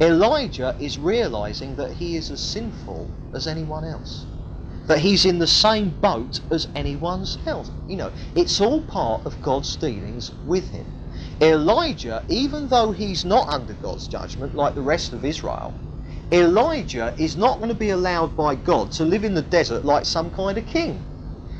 [0.00, 4.24] Elijah is realizing that he is as sinful as anyone else.
[4.86, 7.70] That he's in the same boat as anyone else.
[7.86, 10.86] You know, it's all part of God's dealings with him.
[11.40, 15.74] Elijah, even though he's not under God's judgment like the rest of Israel,
[16.32, 20.06] Elijah is not going to be allowed by God to live in the desert like
[20.06, 21.02] some kind of king.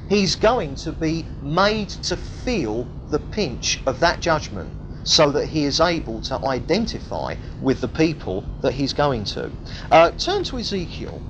[0.08, 4.70] He's going to be made to feel the pinch of that judgment
[5.04, 9.52] so that he is able to identify with the people that he's going to.
[9.90, 11.22] Uh, turn to Ezekiel.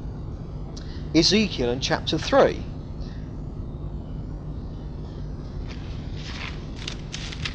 [1.15, 2.65] Ezekiel in chapter 3.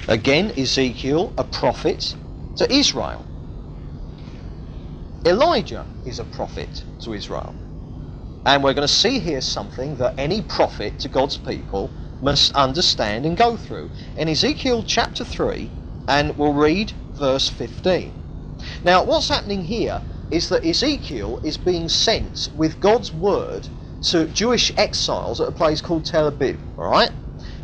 [0.08, 2.16] Again, Ezekiel, a prophet
[2.58, 3.26] to Israel.
[5.26, 7.56] Elijah is a prophet to Israel.
[8.46, 13.26] And we're going to see here something that any prophet to God's people must understand
[13.26, 13.92] and go through.
[14.18, 15.72] In Ezekiel chapter 3,
[16.08, 18.12] and we'll read verse 15.
[18.84, 23.68] Now, what's happening here is that Ezekiel is being sent with God's word
[24.04, 26.58] to Jewish exiles at a place called Tel Aviv.
[26.78, 27.12] Alright?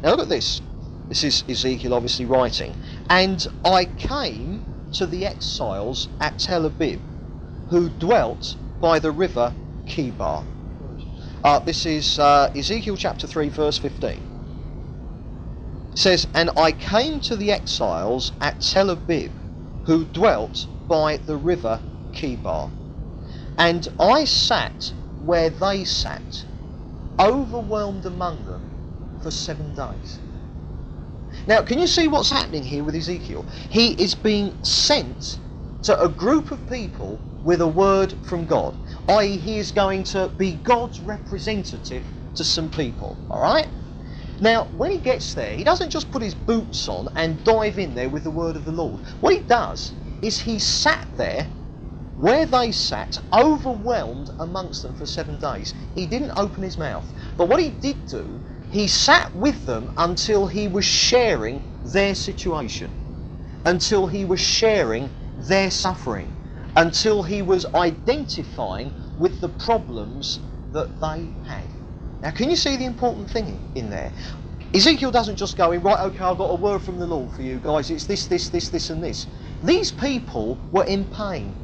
[0.04, 0.62] Now, look at this.
[1.10, 2.74] This is Ezekiel obviously writing.
[3.10, 7.00] And I came to the exiles at Tel Aviv,
[7.70, 9.54] who dwelt by the river
[9.86, 10.44] Chebar.
[11.44, 14.31] Uh, this is uh, Ezekiel chapter 3, verse 15.
[15.96, 19.32] Says, And I came to the exiles at Tel Aviv,
[19.84, 21.82] who dwelt by the river
[22.14, 22.72] Chebar.
[23.58, 26.46] And I sat where they sat,
[27.20, 28.62] overwhelmed among them
[29.22, 30.20] for seven days.
[31.48, 33.46] Now, can you see what's happening here with Ezekiel?
[33.70, 35.40] He is being sent
[35.84, 38.76] to a group of people with a word from God,
[39.10, 43.68] i.e., he is going to be God's representative to some people, alright?
[44.42, 47.96] Now, when he gets there, he doesn't just put his boots on and dive in
[47.96, 49.04] there with the word of the Lord.
[49.22, 51.48] What he does is he sat there
[52.16, 55.76] where they sat, overwhelmed amongst them for seven days.
[55.96, 57.14] He didn't open his mouth.
[57.38, 62.92] But what he did do he sat with them until he was sharing their situation,
[63.66, 66.34] until he was sharing their suffering,
[66.76, 70.40] until he was identifying with the problems
[70.74, 71.68] that they had.
[72.22, 74.12] Now, can you see the important thing in there?
[74.74, 77.42] Ezekiel doesn't just go in, right, okay, I've got a word from the Lord for
[77.42, 79.28] you guys, it's this, this, this, this, and this.
[79.64, 81.56] These people were in pain.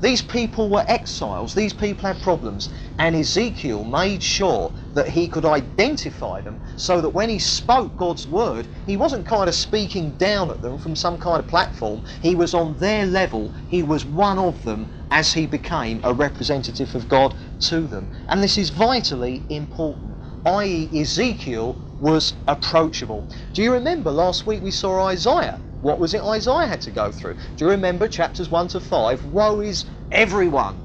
[0.00, 1.54] These people were exiles.
[1.54, 2.68] These people had problems.
[2.98, 8.26] And Ezekiel made sure that he could identify them so that when he spoke God's
[8.26, 12.02] word, he wasn't kind of speaking down at them from some kind of platform.
[12.20, 13.52] He was on their level.
[13.68, 18.08] He was one of them as he became a representative of God to them.
[18.28, 23.26] And this is vitally important, i.e., Ezekiel was approachable.
[23.52, 25.60] Do you remember last week we saw Isaiah?
[25.80, 27.34] What was it Isaiah had to go through?
[27.56, 29.26] Do you remember chapters 1 to 5?
[29.26, 30.76] Woe is everyone.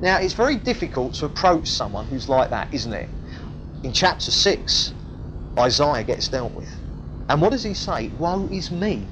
[0.00, 3.08] Now, it's very difficult to approach someone who's like that, isn't it?
[3.82, 4.92] In chapter 6,
[5.58, 6.68] Isaiah gets dealt with.
[7.28, 8.08] And what does he say?
[8.18, 9.06] Woe is me.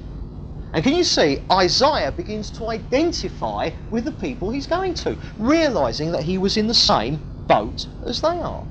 [0.73, 6.11] And can you see, Isaiah begins to identify with the people he's going to, realizing
[6.13, 8.65] that he was in the same boat as they are.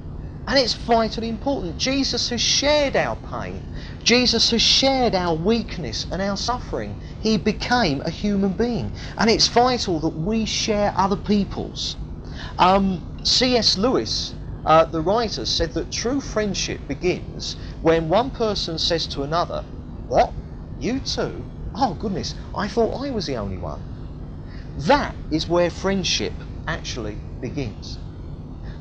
[0.49, 1.79] And it's vitally important.
[1.79, 3.65] Jesus has shared our pain.
[4.05, 6.97] Jesus has shared our weakness and our suffering.
[7.21, 8.93] He became a human being.
[9.19, 11.97] And it's vital that we share other people's.
[12.59, 13.79] Um, C.S.
[13.79, 14.35] Lewis,
[14.65, 19.65] uh, the writer, said that true friendship begins when one person says to another,
[20.09, 20.35] What?
[20.77, 21.47] You too?
[21.75, 23.83] Oh, goodness, I thought I was the only one.
[24.77, 26.35] That is where friendship
[26.67, 27.99] actually begins.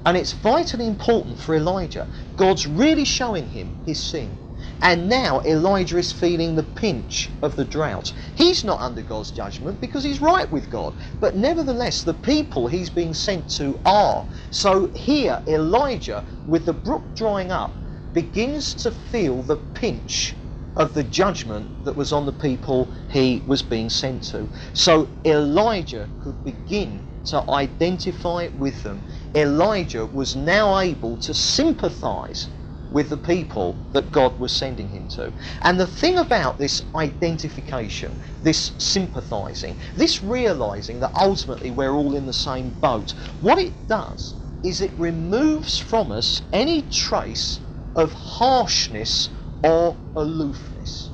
[0.06, 2.08] And it's vitally important for Elijah.
[2.38, 4.40] God's really showing him his sin.
[4.82, 8.14] And now Elijah is feeling the pinch of the drought.
[8.36, 10.96] He's not under God's judgment because he's right with God.
[11.20, 14.28] But nevertheless, the people he's being sent to are.
[14.52, 17.76] So here, Elijah, with the brook drying up,
[18.14, 20.36] begins to feel the pinch
[20.76, 24.50] of the judgment that was on the people he was being sent to.
[24.74, 29.04] So Elijah could begin to identify with them.
[29.36, 32.50] Elijah was now able to sympathize
[32.92, 35.34] with the people that God was sending him to.
[35.64, 42.28] And the thing about this identification, this sympathizing, this realizing that ultimately we're all in
[42.28, 47.62] the same boat, what it does is it removes from us any trace
[47.96, 49.30] of harshness
[49.64, 51.10] or aloofness.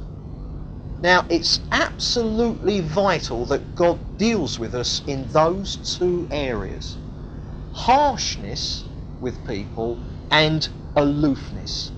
[1.02, 6.98] Now, it's absolutely vital that God deals with us in those two areas
[7.78, 8.86] harshness
[9.22, 10.00] with people
[10.32, 11.92] and aloofness.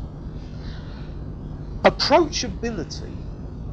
[1.85, 3.13] Approachability,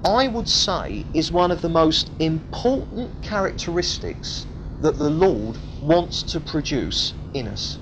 [0.04, 4.46] I would say, is one of the most important characteristics
[4.80, 7.78] that the Lord wants to produce in us.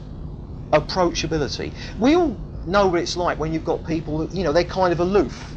[0.73, 1.73] Approachability.
[1.99, 5.01] We all know what it's like when you've got people you know, they're kind of
[5.01, 5.57] aloof.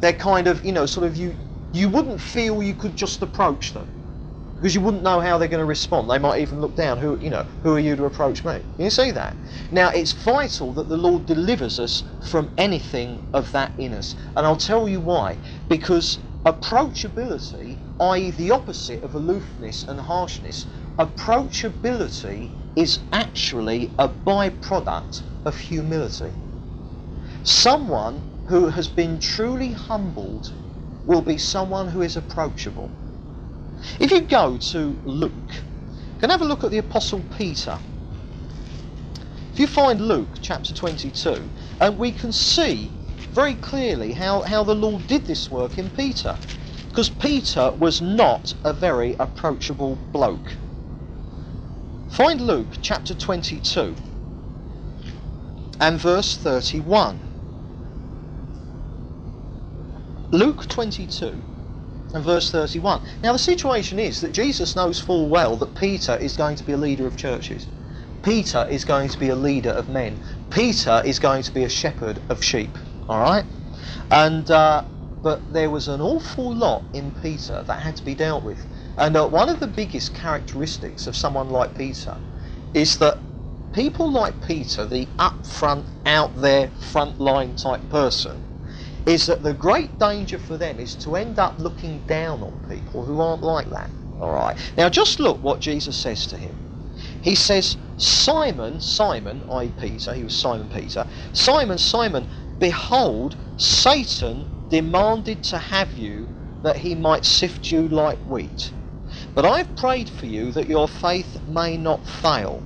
[0.00, 1.34] They're kind of, you know, sort of you,
[1.72, 3.86] you wouldn't feel you could just approach them
[4.60, 6.10] because you wouldn't know how they're going to respond.
[6.10, 6.98] They might even look down.
[6.98, 7.46] Who you know?
[7.62, 8.60] Who are you to approach me?
[8.78, 9.34] You see that?
[9.70, 14.46] Now it's vital that the Lord delivers us from anything of that in us, and
[14.46, 15.38] I'll tell you why.
[15.68, 20.66] Because approachability, i.e., the opposite of aloofness and harshness,
[20.98, 26.32] approachability is actually a byproduct of humility.
[27.42, 30.52] Someone who has been truly humbled
[31.06, 32.90] will be someone who is approachable.
[33.98, 37.78] If you go to Luke, you can have a look at the Apostle Peter.
[39.52, 41.42] If you find Luke chapter 22,
[41.80, 42.90] and we can see
[43.32, 46.36] very clearly how, how the Lord did this work in Peter.
[46.88, 50.56] Because Peter was not a very approachable bloke.
[52.10, 53.94] Find Luke chapter 22
[55.80, 57.18] and verse 31.
[60.30, 61.42] Luke 22
[62.12, 63.00] and verse 31.
[63.22, 66.72] Now, the situation is that Jesus knows full well that Peter is going to be
[66.72, 67.66] a leader of churches.
[68.22, 70.18] Peter is going to be a leader of men.
[70.50, 72.76] Peter is going to be a shepherd of sheep.
[73.08, 73.44] All right?
[74.10, 74.84] And, uh,
[75.22, 78.66] but there was an awful lot in Peter that had to be dealt with.
[78.98, 82.18] And uh, one of the biggest characteristics of someone like Peter
[82.74, 83.18] is that
[83.72, 88.42] people like Peter, the upfront, out there, front line type person,
[89.06, 93.04] is that the great danger for them is to end up looking down on people
[93.04, 93.90] who aren't like that.
[94.20, 94.56] All right.
[94.76, 96.54] Now, just look what Jesus says to him.
[97.22, 102.26] He says, Simon, Simon, i.e., Peter, he was Simon Peter, Simon, Simon,
[102.58, 106.28] behold, Satan demanded to have you
[106.62, 108.72] that he might sift you like wheat.
[109.34, 112.62] But I've prayed for you that your faith may not fail.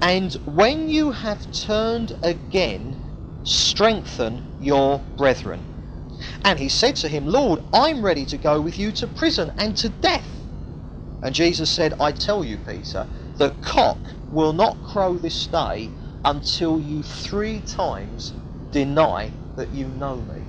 [0.00, 2.98] And when you have turned again,
[3.42, 5.66] strengthen your brethren.
[6.44, 9.76] And he said to him, Lord, I'm ready to go with you to prison and
[9.78, 10.46] to death.
[11.22, 13.98] And Jesus said, I tell you, Peter, the cock
[14.30, 15.90] will not crow this day
[16.24, 18.32] until you three times
[18.72, 20.42] deny that you know me.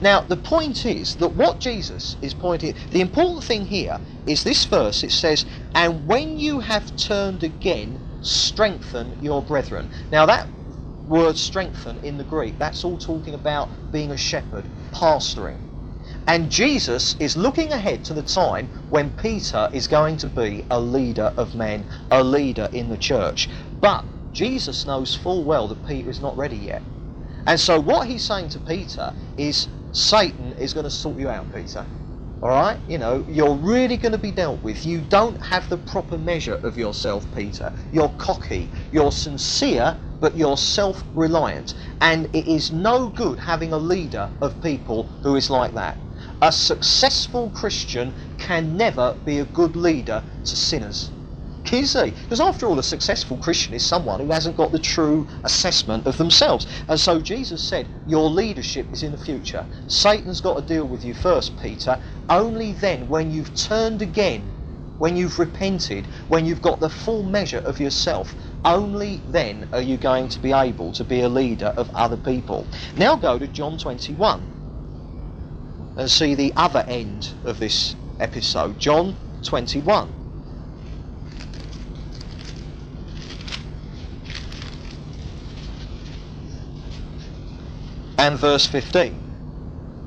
[0.00, 4.64] Now, the point is that what Jesus is pointing, the important thing here is this
[4.64, 5.04] verse.
[5.04, 5.44] It says,
[5.74, 10.48] "And when you have turned again, strengthen your brethren." Now, that
[11.06, 15.58] word "strengthen" in the Greek, that's all talking about being a shepherd, pastoring.
[16.26, 20.80] And Jesus is looking ahead to the time when Peter is going to be a
[20.80, 23.48] leader of men, a leader in the church.
[23.80, 26.82] But Jesus knows full well that Peter is not ready yet.
[27.46, 31.52] And so what he's saying to Peter is Satan is going to sort you out,
[31.52, 31.86] Peter.
[32.42, 32.78] All right?
[32.86, 34.84] You know, you're really going to be dealt with.
[34.84, 37.72] You don't have the proper measure of yourself, Peter.
[37.90, 38.70] You're cocky.
[38.92, 41.74] You're sincere, but you're self reliant.
[42.00, 45.98] And it is no good having a leader of people who is like that.
[46.42, 51.10] A successful Christian can never be a good leader to sinners.
[51.70, 52.10] You see?
[52.10, 56.16] Because after all, a successful Christian is someone who hasn't got the true assessment of
[56.18, 56.66] themselves.
[56.88, 59.66] And so Jesus said, Your leadership is in the future.
[59.88, 61.98] Satan's got to deal with you first, Peter.
[62.28, 64.42] Only then, when you've turned again,
[64.98, 68.34] when you've repented, when you've got the full measure of yourself,
[68.64, 72.66] only then are you going to be able to be a leader of other people.
[72.96, 74.40] Now go to John 21
[75.96, 78.78] and see the other end of this episode.
[78.78, 80.23] John 21.
[88.26, 89.14] And verse 15.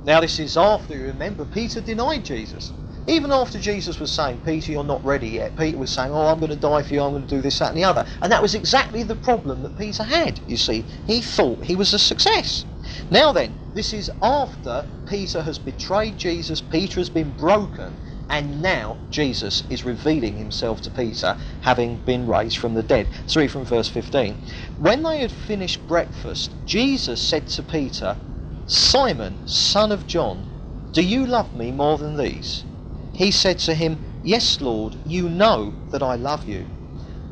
[0.03, 2.73] Now, this is after, you remember, Peter denied Jesus.
[3.05, 6.39] Even after Jesus was saying, Peter, you're not ready yet, Peter was saying, Oh, I'm
[6.39, 8.05] going to die for you, I'm going to do this, that, and the other.
[8.21, 10.85] And that was exactly the problem that Peter had, you see.
[11.05, 12.65] He thought he was a success.
[13.09, 17.97] Now then, this is after Peter has betrayed Jesus, Peter has been broken,
[18.29, 23.07] and now Jesus is revealing himself to Peter, having been raised from the dead.
[23.33, 24.37] Let's from verse 15.
[24.77, 28.17] When they had finished breakfast, Jesus said to Peter,
[28.65, 30.47] Simon, son of John,
[30.91, 32.65] do you love me more than these?
[33.13, 36.67] He said to him, Yes, Lord, you know that I love you.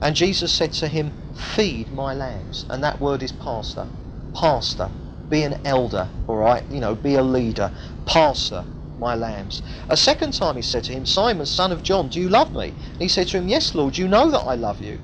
[0.01, 2.65] And Jesus said to him, Feed my lambs.
[2.69, 3.87] And that word is pastor.
[4.33, 4.91] Pastor.
[5.29, 6.63] Be an elder, all right?
[6.69, 7.71] You know, be a leader.
[8.05, 8.65] Pastor
[8.97, 9.61] my lambs.
[9.89, 12.67] A second time he said to him, Simon, son of John, do you love me?
[12.67, 14.99] And he said to him, Yes, Lord, you know that I love you.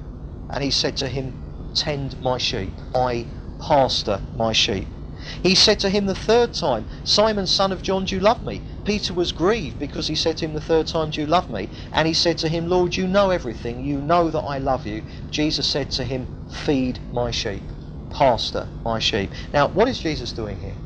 [0.50, 1.36] And he said to him,
[1.74, 2.74] Tend my sheep.
[2.94, 3.28] I
[3.60, 4.88] pastor my sheep.
[5.44, 8.64] He said to him the third time, Simon, son of John, do you love me?
[8.84, 11.70] Peter was grieved because he said to him the third time, Do you love me?
[11.92, 13.84] And he said to him, Lord, you know everything.
[13.86, 15.04] You know that I love you.
[15.30, 17.64] Jesus said to him, Feed my sheep.
[18.10, 19.32] Pastor my sheep.
[19.54, 20.78] Now, what is Jesus doing here?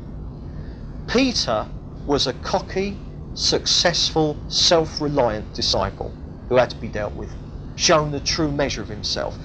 [1.08, 1.68] Peter
[2.06, 2.98] was a cocky,
[3.34, 6.14] successful, self reliant disciple
[6.48, 7.34] who had to be dealt with,
[7.74, 9.38] shown the true measure of himself.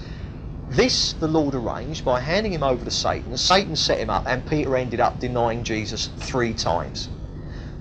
[0.70, 3.36] This the Lord arranged by handing him over to Satan.
[3.38, 7.10] Satan set him up, and Peter ended up denying Jesus three times.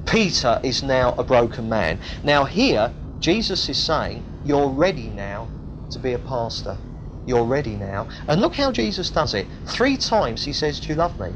[0.06, 2.00] Peter is now a broken man.
[2.24, 5.50] Now, here, Jesus is saying, You're ready now
[5.90, 6.78] to be a pastor.
[7.26, 8.08] You're ready now.
[8.26, 9.46] And look how Jesus does it.
[9.66, 11.34] Three times he says, Do you love me?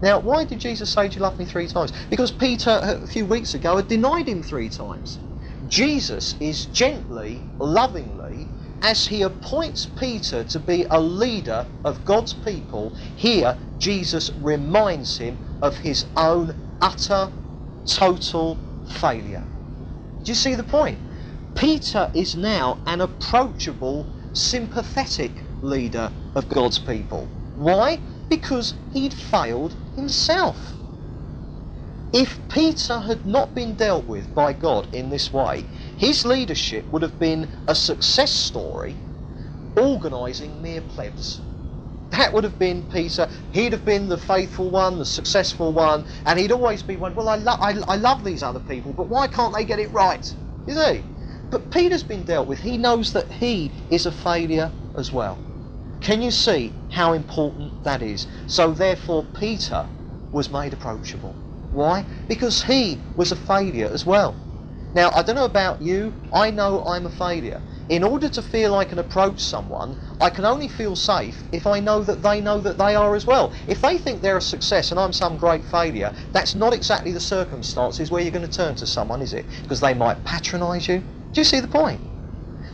[0.00, 1.92] Now, why did Jesus say, Do you love me three times?
[2.10, 5.18] Because Peter, a few weeks ago, had denied him three times.
[5.66, 8.48] Jesus is gently, lovingly,
[8.80, 15.38] as he appoints Peter to be a leader of God's people, here Jesus reminds him
[15.60, 17.30] of his own utter,
[17.86, 19.42] total failure.
[20.24, 20.98] Do you see the point?
[21.56, 27.28] Peter is now an approachable, sympathetic leader of God's people.
[27.56, 27.98] Why?
[28.28, 30.74] Because he'd failed himself.
[32.12, 37.02] If Peter had not been dealt with by God in this way, his leadership would
[37.02, 38.96] have been a success story
[39.76, 41.40] organising mere plebs.
[42.10, 43.28] That would have been Peter.
[43.52, 47.28] He'd have been the faithful one, the successful one, and he'd always be one, well,
[47.28, 50.34] I, lo- I, I love these other people, but why can't they get it right?
[50.66, 51.04] You see?
[51.50, 52.60] But Peter's been dealt with.
[52.60, 55.38] He knows that he is a failure as well.
[56.00, 58.26] Can you see how important that is?
[58.46, 59.86] So therefore, Peter
[60.32, 61.36] was made approachable.
[61.70, 62.04] Why?
[62.28, 64.34] Because he was a failure as well.
[64.94, 67.60] Now, I don't know about you, I know I'm a failure.
[67.88, 71.80] In order to feel I can approach someone, I can only feel safe if I
[71.80, 73.52] know that they know that they are as well.
[73.66, 77.20] If they think they're a success and I'm some great failure, that's not exactly the
[77.20, 79.46] circumstances where you're going to turn to someone, is it?
[79.62, 81.02] Because they might patronise you.
[81.32, 82.00] Do you see the point?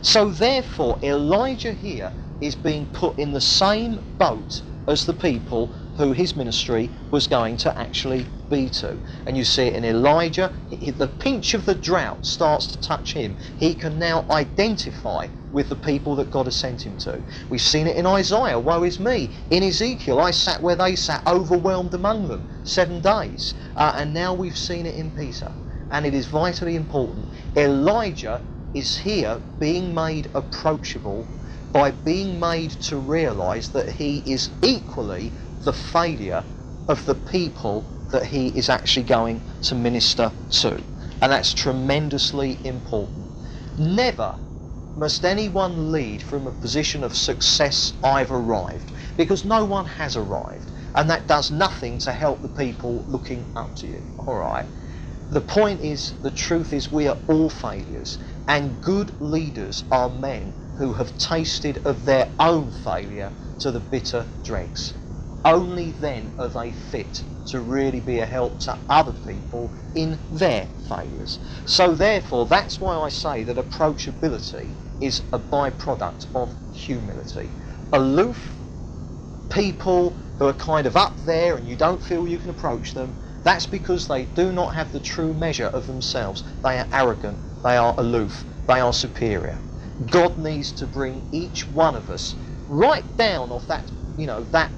[0.01, 2.11] So therefore, Elijah here
[2.41, 7.57] is being put in the same boat as the people who his ministry was going
[7.57, 8.99] to actually be to.
[9.25, 10.51] And you see it in Elijah.
[10.69, 13.37] The pinch of the drought starts to touch him.
[13.57, 17.23] He can now identify with the people that God has sent him to.
[17.49, 19.31] We've seen it in Isaiah, woe is me.
[19.49, 23.53] In Ezekiel, I sat where they sat, overwhelmed among them, seven days.
[23.75, 25.51] Uh, and now we've seen it in Peter.
[25.89, 27.29] And it is vitally important.
[27.55, 28.41] Elijah
[28.73, 31.25] is here being made approachable
[31.75, 35.29] by being made to realise that he is equally
[35.65, 36.41] the failure
[36.87, 40.81] of the people that he is actually going to minister to.
[41.21, 43.29] And that's tremendously important.
[43.77, 44.37] Never
[44.95, 50.71] must anyone lead from a position of success, I've arrived, because no one has arrived.
[50.95, 54.01] And that does nothing to help the people looking up to you.
[54.19, 54.65] All right.
[55.29, 58.17] The point is, the truth is, we are all failures,
[58.47, 64.25] and good leaders are men who have tasted of their own failure to the bitter
[64.43, 64.93] dregs.
[65.43, 70.67] Only then are they fit to really be a help to other people in their
[70.87, 71.39] failures.
[71.65, 74.69] So, therefore, that's why I say that approachability
[74.99, 77.49] is a byproduct of humility.
[77.93, 78.55] Aloof
[79.49, 83.15] people who are kind of up there and you don't feel you can approach them,
[83.43, 86.43] that's because they do not have the true measure of themselves.
[86.63, 89.57] They are arrogant, they are aloof, they are superior.
[90.09, 92.35] God needs to bring each one of us
[92.67, 94.71] right down off that, you know, that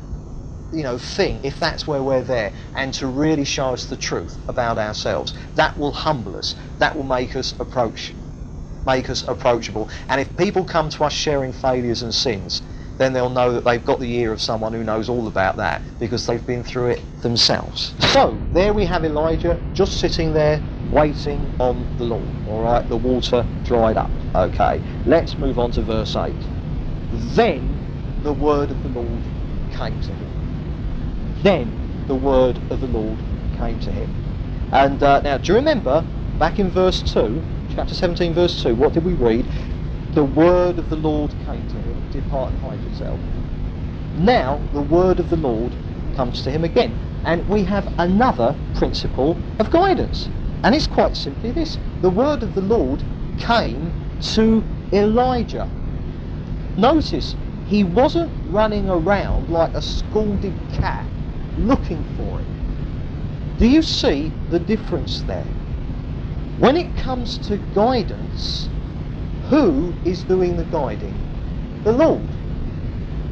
[0.72, 4.38] you know thing if that's where we're there and to really show us the truth
[4.47, 5.34] about ourselves.
[5.55, 6.55] That will humble us.
[6.80, 8.13] That will make us approach
[8.86, 9.89] make us approachable.
[10.09, 12.61] And if people come to us sharing failures and sins
[12.97, 15.84] then they'll know that they've got the ear of someone who knows all about that
[15.99, 17.93] because they've been through it themselves.
[17.99, 20.61] So there we have elijah just sitting there
[20.92, 25.82] waiting on the lord all right the water dried up okay let's move on to
[25.82, 26.36] verse 8
[27.10, 27.82] then
[28.24, 29.30] the word of the lord
[29.70, 30.32] came to him
[31.44, 34.18] then the word of the Lord came to him.
[34.72, 36.06] And uh, now, do you remember
[36.40, 39.52] back in verse 2, chapter 17, verse 2, what did we read?
[40.14, 42.08] The word of the Lord came to him.
[42.12, 43.20] Depart and hide yourself.
[44.16, 45.76] Now, the word of the Lord
[46.16, 46.98] comes to him again.
[47.26, 50.30] And we have another principle of guidance.
[50.64, 53.03] And it's quite simply this the word of the Lord
[53.38, 53.91] came
[54.34, 55.70] to Elijah.
[56.78, 57.36] Notice,
[57.68, 61.05] he wasn't running around like a scalded cat
[61.58, 63.60] looking for it.
[63.60, 65.45] Do you see the difference there?
[66.60, 68.70] When it comes to guidance,
[69.49, 71.14] who is doing the guiding?
[71.84, 72.22] The Lord.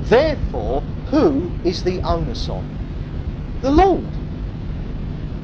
[0.02, 2.66] Therefore, who is the onus on?
[3.62, 4.06] The Lord.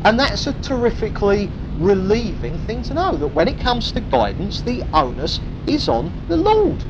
[0.03, 1.49] And that's a terrifically
[1.82, 6.38] relieving thing to know that when it comes to guidance, the onus is on the
[6.38, 6.84] Lord,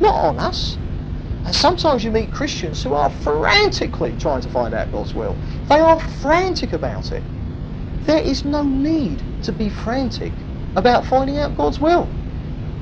[0.00, 0.78] not on us.
[1.44, 5.36] And sometimes you meet Christians who are frantically trying to find out God's will.
[5.68, 7.22] They are frantic about it.
[8.06, 10.32] There is no need to be frantic
[10.76, 12.08] about finding out God's will.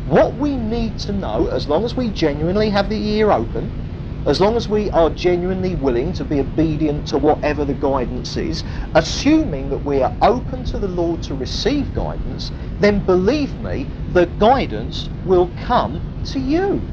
[0.06, 3.79] What we need to know, as long as we genuinely have the ear open,
[4.26, 8.64] as long as we are genuinely willing to be obedient to whatever the guidance is,
[8.94, 14.26] assuming that we are open to the Lord to receive guidance, then believe me, the
[14.26, 16.90] guidance will come to you.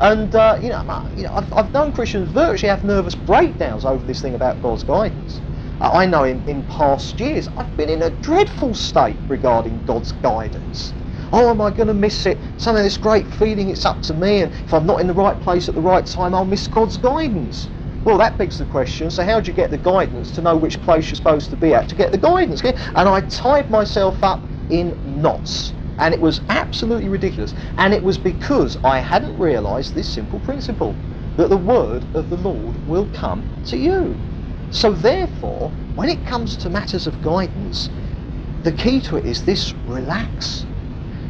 [0.00, 4.34] And uh, you know, I've, I've known Christians virtually have nervous breakdowns over this thing
[4.34, 5.42] about God's guidance.
[5.80, 10.94] I know in, in past years I've been in a dreadful state regarding God's guidance.
[11.36, 12.38] Oh, am I going to miss it?
[12.58, 15.12] Some of this great feeling it's up to me, and if I'm not in the
[15.12, 17.66] right place at the right time, I'll miss God's guidance.
[18.04, 19.10] Well, that begs the question.
[19.10, 21.74] So, how do you get the guidance to know which place you're supposed to be
[21.74, 22.62] at to get the guidance?
[22.62, 27.52] And I tied myself up in knots and it was absolutely ridiculous.
[27.78, 30.94] And it was because I hadn't realised this simple principle
[31.36, 34.14] that the word of the Lord will come to you.
[34.70, 37.90] So, therefore, when it comes to matters of guidance,
[38.62, 40.64] the key to it is this relax.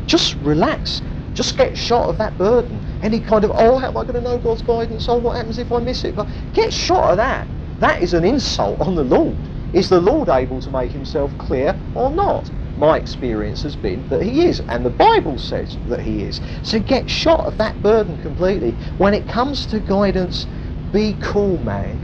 [0.06, 1.02] Just relax.
[1.34, 2.80] Just get shot of that burden.
[3.02, 5.08] Any kind of, oh, how am I going to know God's guidance?
[5.08, 6.14] Oh, what happens if I miss it?
[6.14, 7.48] But get shot of that.
[7.80, 9.48] That is an insult on the Lord.
[9.72, 12.50] Is the Lord able to make himself clear or not?
[12.76, 16.40] My experience has been that he is, and the Bible says that he is.
[16.62, 18.76] So get shot of that burden completely.
[18.98, 20.46] When it comes to guidance,
[20.92, 22.00] be cool, man.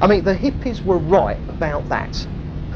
[0.00, 2.26] I mean, the hippies were right about that.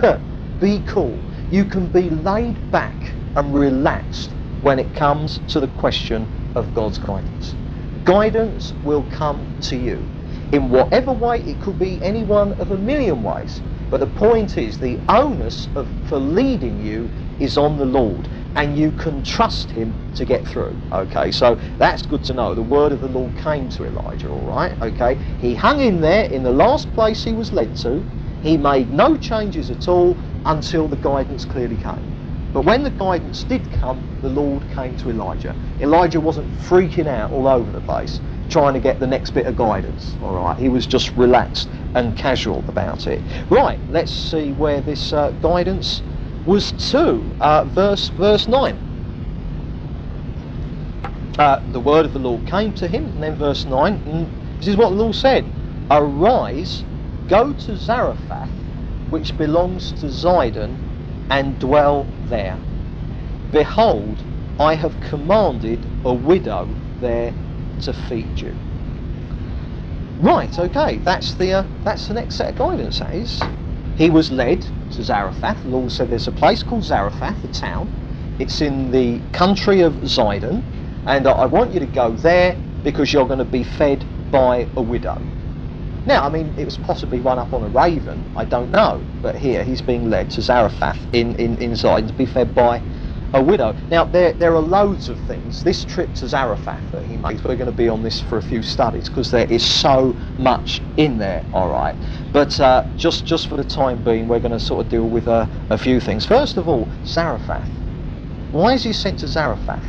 [0.61, 1.19] Be cool.
[1.51, 4.36] You can be laid back and relaxed
[4.67, 7.55] when it comes to the question of God's guidance.
[8.03, 10.11] Guidance will come to you.
[10.51, 13.63] In whatever way, it could be any one of a million ways.
[13.91, 17.09] But the point is, the onus of, for leading you
[17.39, 20.77] is on the Lord, and you can trust Him to get through.
[20.91, 22.53] Okay, so that's good to know.
[22.53, 24.75] The word of the Lord came to Elijah, all right?
[24.83, 28.05] Okay, he hung in there in the last place he was led to.
[28.43, 32.16] He made no changes at all, until the guidance clearly came.
[32.57, 35.55] But when the guidance did come, the Lord came to Elijah.
[35.79, 39.59] Elijah wasn't freaking out all over the place trying to get the next bit of
[39.59, 40.17] guidance.
[40.23, 43.21] All right, he was just relaxed and casual about it.
[43.51, 46.01] Right, let's see where this uh, guidance
[46.47, 47.31] was to.
[47.41, 48.79] Uh, verse verse nine.
[51.39, 54.31] Uh, the word of the Lord came to him, and then verse nine.
[54.61, 55.45] This is what the Lord said:
[55.91, 56.85] Arise,
[57.29, 58.49] go to Zarephath,
[59.11, 60.79] which belongs to Zidon,
[61.29, 62.59] and dwell there.
[63.53, 64.23] Behold,
[64.59, 66.69] I have commanded a widow
[67.01, 67.35] there
[67.81, 68.55] to feed you.
[70.19, 73.01] Right, okay, that's the uh, that's the next set of guidance.
[73.01, 73.43] That is,
[73.97, 75.63] he was led to Zarephath.
[75.63, 77.89] The Lord said there's a place called Zarephath, a town.
[78.39, 80.63] It's in the country of Zidon,
[81.07, 84.83] and I want you to go there because you're going to be fed by a
[84.83, 85.21] widow.
[86.07, 89.37] Now, I mean, it was possibly run up on a raven, I don't know, but
[89.37, 92.83] here he's being led to Zarephath in, in, in Zidon to be fed by
[93.35, 93.75] a widow.
[93.91, 95.65] Now, there, there are loads of things.
[95.65, 98.43] This trip to Zarephath that he makes, we're going to be on this for a
[98.43, 101.97] few studies because there is so much in there, all right.
[102.33, 105.27] But uh, just, just for the time being, we're going to sort of deal with
[105.27, 106.25] a, a few things.
[106.25, 107.71] First of all, Zarephath.
[108.53, 109.87] Why is he sent to Zarephath?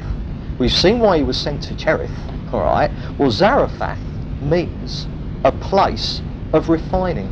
[0.57, 2.11] We've seen why he was sent to Cherith,
[2.51, 2.91] all right.
[3.20, 4.01] Well, Zarephath
[4.41, 5.07] means
[5.44, 6.22] a place
[6.54, 7.28] of refining.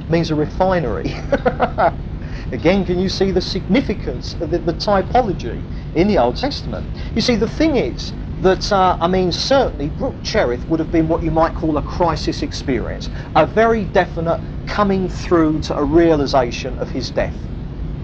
[0.00, 1.14] It means a refinery.
[2.52, 5.62] Again, can you see the significance of the, the, typology
[5.94, 6.86] in the Old Testament?
[7.14, 11.08] You see, the thing is that, uh, I mean, certainly Brook Cherith would have been
[11.08, 16.78] what you might call a crisis experience, a very definite coming through to a realization
[16.78, 17.36] of his death,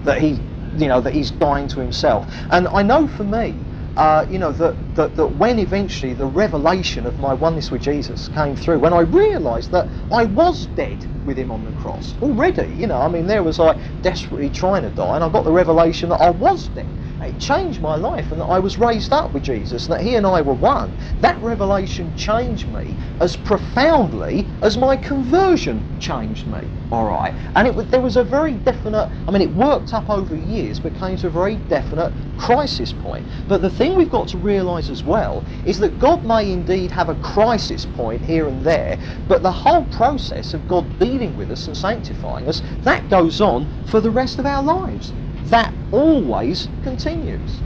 [0.03, 0.39] that he,
[0.77, 2.31] you know, that he's dying to himself.
[2.49, 3.55] And I know for me,
[3.99, 8.29] uh, you know, that, that, that when eventually the revelation of my oneness with Jesus
[8.29, 12.73] came through, when I realised that I was dead with him on the cross already,
[12.75, 15.53] you know, I mean, there was like desperately trying to die, and I got the
[15.53, 19.33] revelation that I was dead it changed my life and that I was raised up
[19.33, 20.95] with Jesus and that he and I were one.
[21.19, 26.71] That revelation changed me as profoundly as my conversion changed me.
[26.91, 27.35] All right.
[27.55, 30.95] And it, there was a very definite, I mean, it worked up over years, but
[30.95, 33.27] came to a very definite crisis point.
[33.47, 37.09] But the thing we've got to realize as well is that God may indeed have
[37.09, 38.97] a crisis point here and there,
[39.27, 43.67] but the whole process of God dealing with us and sanctifying us, that goes on
[43.83, 45.13] for the rest of our lives
[45.49, 47.63] that always continues.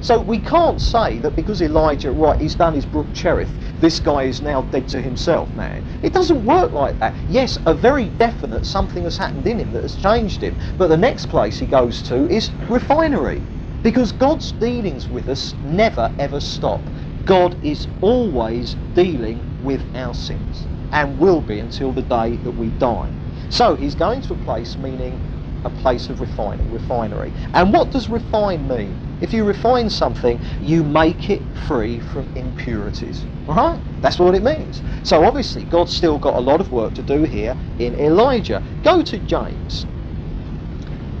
[0.00, 4.24] So we can't say that because Elijah, right, he's done his Brook Cherith, this guy
[4.24, 5.84] is now dead to himself, man.
[6.02, 7.16] It doesn't work like that.
[7.28, 10.58] Yes, a very definite something has happened in him that has changed him.
[10.78, 13.42] But the next place he goes to is refinery.
[13.82, 16.90] Because God's dealings with us never ever stop.
[17.24, 22.70] God is always dealing with our sins and will be until the day that we
[22.70, 23.12] die.
[23.48, 25.20] So he's going to a place meaning
[25.66, 27.32] a place of refining, refinery.
[27.52, 28.96] And what does refine mean?
[29.20, 33.24] If you refine something, you make it free from impurities.
[33.46, 33.78] Right?
[34.00, 34.82] That's what it means.
[35.02, 38.62] So obviously, God's still got a lot of work to do here in Elijah.
[38.82, 39.86] Go to James.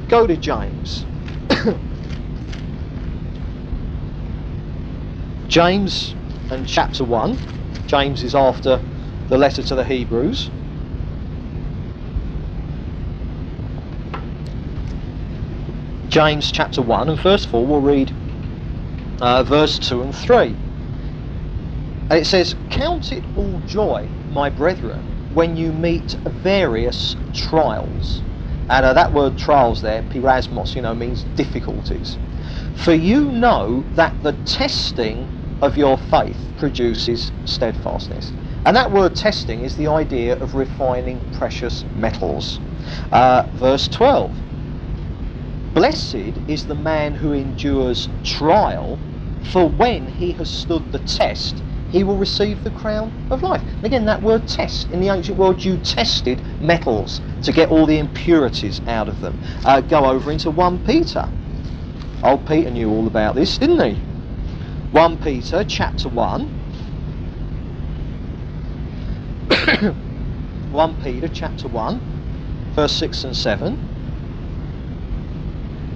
[0.08, 1.04] Go to James.
[5.48, 6.14] James
[6.50, 7.38] and chapter 1.
[7.86, 8.80] James is after
[9.28, 10.50] the letter to the Hebrews.
[16.16, 18.10] James chapter 1, and first of all we'll read
[19.20, 20.46] uh, verse 2 and 3.
[22.08, 24.98] And it says, Count it all joy, my brethren,
[25.34, 26.12] when you meet
[26.42, 28.22] various trials.
[28.70, 32.16] And uh, that word trials there, peirasmos, you know, means difficulties.
[32.76, 35.28] For you know that the testing
[35.60, 38.32] of your faith produces steadfastness.
[38.64, 42.58] And that word testing is the idea of refining precious metals.
[43.12, 44.34] Uh, verse 12
[45.76, 48.98] Blessed is the man who endures trial,
[49.42, 53.60] for when he has stood the test, he will receive the crown of life.
[53.60, 57.84] And again, that word test, in the ancient world, you tested metals to get all
[57.84, 59.38] the impurities out of them.
[59.66, 61.28] Uh, go over into 1 Peter.
[62.22, 64.00] Old Peter knew all about this, didn't he?
[64.92, 66.50] 1 Peter chapter 1.
[70.70, 72.00] 1 Peter chapter 1,
[72.74, 73.95] verse 6 and 7.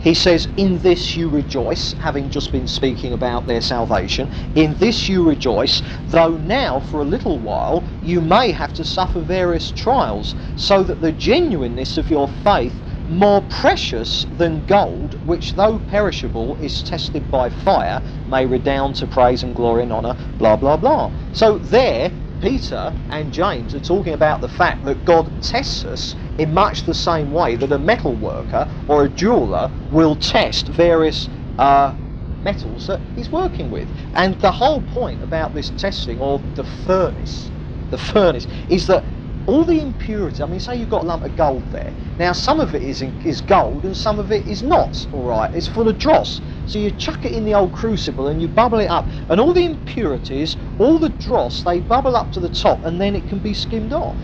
[0.02, 4.28] He says, In this you rejoice, having just been speaking about their salvation.
[4.54, 9.20] In this you rejoice, though now for a little while you may have to suffer
[9.20, 15.78] various trials, so that the genuineness of your faith, more precious than gold, which though
[15.78, 20.78] perishable is tested by fire, may redound to praise and glory and honour, blah blah
[20.78, 21.12] blah.
[21.32, 26.54] So there, Peter and James are talking about the fact that God tests us in
[26.54, 31.28] much the same way that a metal worker or a jeweler will test various
[31.58, 31.94] uh,
[32.42, 33.88] metals that he's working with.
[34.14, 37.50] And the whole point about this testing, or the furnace,
[37.90, 39.04] the furnace, is that
[39.46, 41.94] all the impurities, I mean, say you've got a lump of gold there.
[42.18, 45.50] Now, some of it is, is gold and some of it is not, all right?
[45.54, 46.40] It's full of dross.
[46.66, 49.10] So you chuck it in the old crucible and you bubble it up.
[49.28, 53.16] And all the impurities, all the dross, they bubble up to the top and then
[53.16, 54.18] it can be skimmed off.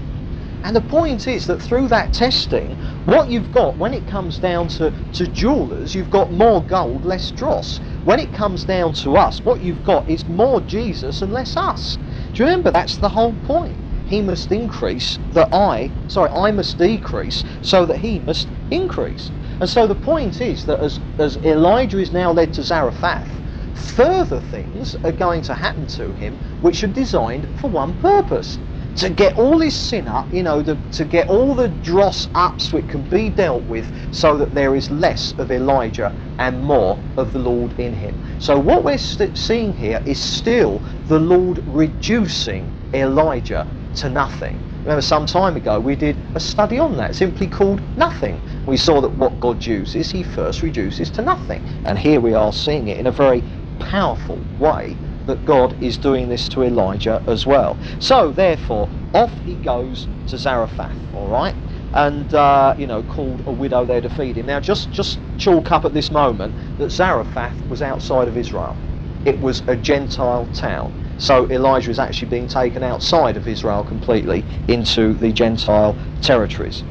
[0.64, 4.68] And the point is that through that testing, what you've got when it comes down
[4.70, 7.80] to, to jewelers, you've got more gold, less dross.
[8.04, 11.98] When it comes down to us, what you've got is more Jesus and less us.
[12.34, 13.85] Do you remember that's the whole point?
[14.06, 19.32] He must increase that I, sorry, I must decrease so that he must increase.
[19.60, 23.42] And so the point is that as, as Elijah is now led to Zarephath,
[23.74, 28.60] further things are going to happen to him which are designed for one purpose
[28.96, 32.60] to get all his sin up, you know, the, to get all the dross up
[32.60, 37.04] so it can be dealt with so that there is less of Elijah and more
[37.16, 38.20] of the Lord in him.
[38.38, 44.62] So what we're seeing here is still the Lord reducing Elijah to nothing.
[44.84, 48.42] Remember, some time ago we did a study on that, simply called Nothing.
[48.66, 51.62] We saw that what God uses, He first reduces to nothing.
[51.84, 53.44] And here we are seeing it in a very
[53.80, 57.80] powerful way that God is doing this to Elijah as well.
[58.00, 61.56] So, therefore, off he goes to Zarephath, all right?
[61.94, 64.46] And, uh, you know, called a widow there to feed him.
[64.46, 68.78] Now, just, just chalk up at this moment that Zarephath was outside of Israel.
[69.24, 70.94] It was a Gentile town.
[71.18, 76.82] So Elijah is actually being taken outside of Israel completely into the Gentile territories.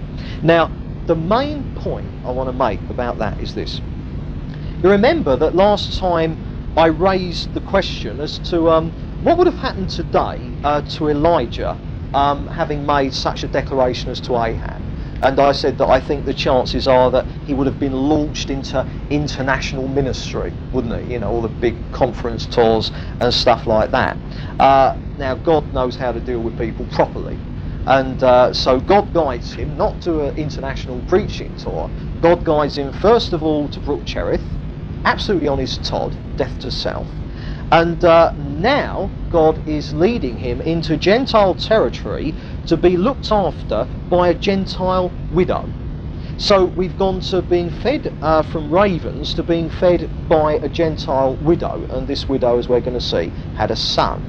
[0.41, 0.71] Now,
[1.05, 3.81] the main point I want to make about that is this.
[4.81, 6.37] You remember that last time
[6.75, 11.77] I raised the question as to um, what would have happened today uh, to Elijah
[12.13, 14.81] um, having made such a declaration as to Ahab.
[15.21, 18.49] And I said that I think the chances are that he would have been launched
[18.49, 21.13] into international ministry, wouldn't he?
[21.13, 24.19] You know, all the big conference tours and stuff like that.
[24.59, 27.39] Uh, now, God knows how to deal with people properly.
[27.87, 31.91] And uh, so God guides him not to an international preaching tour.
[32.21, 34.45] God guides him first of all to Brook Cherith,
[35.05, 37.09] absolutely on his Todd, death to self.
[37.71, 42.35] And uh, now God is leading him into Gentile territory
[42.67, 45.67] to be looked after by a Gentile widow.
[46.37, 51.37] So we've gone to being fed uh, from ravens to being fed by a Gentile
[51.41, 54.21] widow, and this widow, as we're going to see, had a son.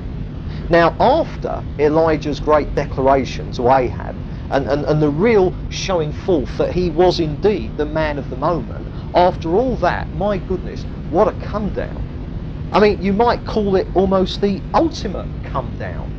[0.70, 4.14] Now, after Elijah's great declaration to Ahab,
[4.50, 8.36] and, and, and the real showing forth that he was indeed the man of the
[8.36, 12.05] moment, after all that, my goodness, what a come down.
[12.76, 16.10] I mean, you might call it almost the ultimate come down.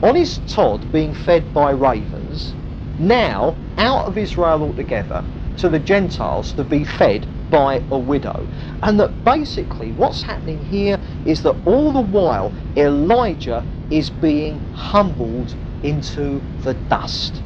[0.00, 2.54] On his Todd being fed by ravens,
[3.00, 5.24] now out of Israel altogether
[5.56, 8.46] to the Gentiles to be fed by a widow.
[8.80, 15.56] And that basically what's happening here is that all the while Elijah is being humbled
[15.82, 17.42] into the dust.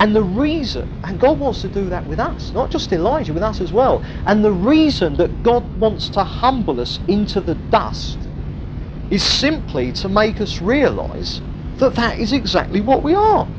[0.00, 3.42] And the reason, and God wants to do that with us, not just Elijah, with
[3.42, 4.04] us as well.
[4.26, 8.28] And the reason that God wants to humble us into the dust
[9.10, 11.42] is simply to make us realize
[11.78, 13.50] that that is exactly what we are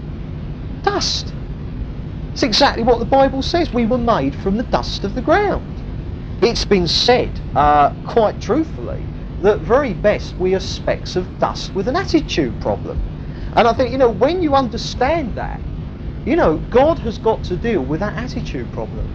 [0.83, 1.33] dust.
[2.33, 3.73] It's exactly what the Bible says.
[3.73, 5.83] We were made from the dust of the ground.
[6.41, 9.09] It's been said, uh, quite truthfully,
[9.41, 13.03] that very best we are specks of dust with an attitude problem.
[13.53, 15.63] And I think, you know, when you understand that,
[16.25, 19.07] you know, God has got to deal with that attitude problem.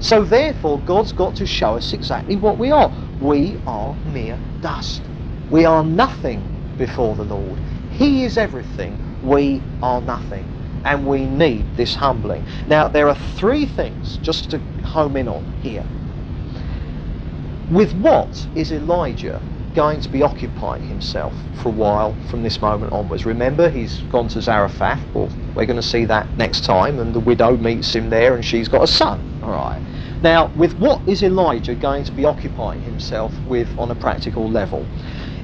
[0.00, 2.92] So therefore, God's got to show us exactly what we are.
[3.20, 5.08] We are mere dust.
[5.50, 7.60] We are nothing before the Lord.
[7.88, 9.00] He is everything.
[9.22, 10.52] We are nothing.
[10.84, 12.44] And we need this humbling.
[12.66, 15.86] Now, there are three things just to home in on here.
[17.70, 19.42] With what is Elijah
[19.78, 23.24] going to be occupying himself for a while from this moment onwards.
[23.24, 24.98] Remember, he's gone to Zarephath.
[25.14, 28.44] Well, we're going to see that next time, and the widow meets him there, and
[28.44, 29.20] she's got a son.
[29.40, 29.80] All right.
[30.20, 34.84] Now, with what is Elijah going to be occupying himself with on a practical level?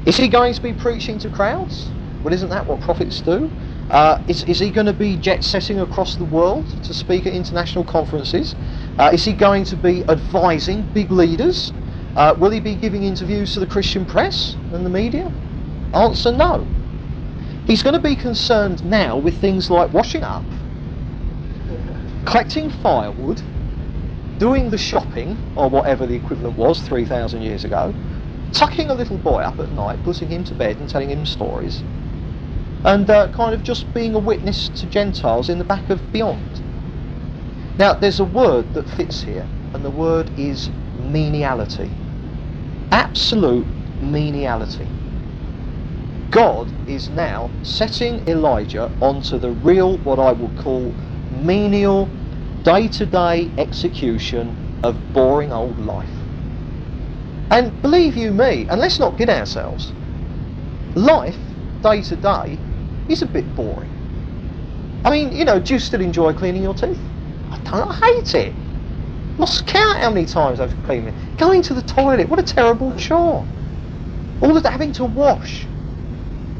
[0.05, 1.93] Is he going to be preaching to crowds?
[2.25, 3.49] Well, isn't that what prophets do?
[3.89, 7.35] Uh, is, is he going to be jet setting across the world to speak at
[7.35, 8.57] international conferences?
[8.99, 11.73] Uh, is he going to be advising big leaders?
[12.17, 15.33] Uh, will he be giving interviews to the Christian press and the media?
[15.93, 16.67] Answer no.
[17.67, 20.45] He's going to be concerned now with things like washing up,
[22.25, 23.41] collecting firewood,
[24.39, 27.95] doing the shopping, or whatever the equivalent was 3,000 years ago,
[28.53, 31.83] tucking a little boy up at night, putting him to bed and telling him stories,
[32.85, 36.61] and uh, kind of just being a witness to Gentiles in the back of Beyond.
[37.79, 41.91] Now, there's a word that fits here, and the word is meniality.
[42.95, 43.67] Absolute
[44.01, 44.87] meniality.
[46.31, 50.95] God is now setting Elijah onto the real, what I would call
[51.29, 52.09] menial,
[52.63, 56.15] day to day execution of boring old life.
[57.51, 59.93] And believe you me, and let's not kid ourselves,
[60.95, 61.41] life,
[61.83, 62.61] day to day,
[63.09, 63.91] is a bit boring.
[65.05, 67.03] I mean, you know, do you still enjoy cleaning your teeth?
[67.51, 68.64] I don't, hate it.
[69.39, 71.15] Lost count how many times I've cleaned it.
[71.39, 73.45] Going to the toilet, what a terrible chore.
[74.41, 75.67] All of having to wash.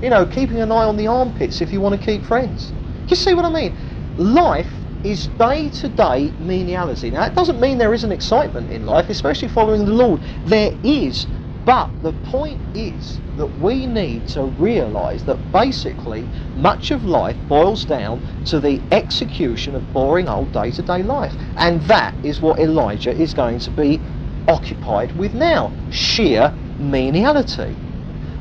[0.03, 2.73] You know, keeping an eye on the armpits if you want to keep friends.
[3.09, 3.75] You see what I mean?
[4.17, 4.71] Life
[5.05, 7.11] is day to day meniality.
[7.11, 10.21] Now, it doesn't mean there isn't excitement in life, especially following the Lord.
[10.47, 11.27] There is,
[11.65, 16.27] but the point is that we need to realise that basically
[16.57, 21.35] much of life boils down to the execution of boring old day to day life.
[21.57, 24.01] And that is what Elijah is going to be
[24.47, 27.75] occupied with now sheer meniality.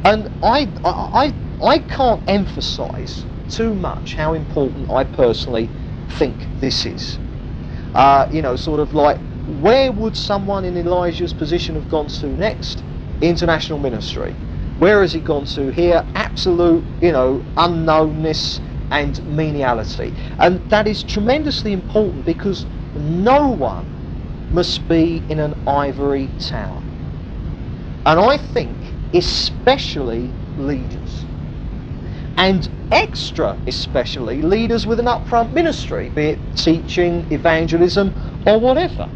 [0.04, 5.70] And I, I, I can't emphasise too much how important I personally
[6.10, 7.18] think this is.
[7.94, 9.18] Uh, you know, sort of like,
[9.62, 12.84] where would someone in Elijah's position have gone to next?
[13.22, 14.34] International ministry.
[14.84, 16.06] Where has he gone to here?
[16.14, 18.60] Absolute, you know, unknownness
[18.92, 20.14] and meniality.
[20.40, 23.86] And that is tremendously important because no one
[24.52, 26.84] must be in an ivory tower.
[28.06, 28.76] And I think
[29.14, 31.24] especially leaders
[32.36, 38.14] and extra especially leaders with an upfront ministry, be it teaching, evangelism,
[38.46, 39.08] or whatever.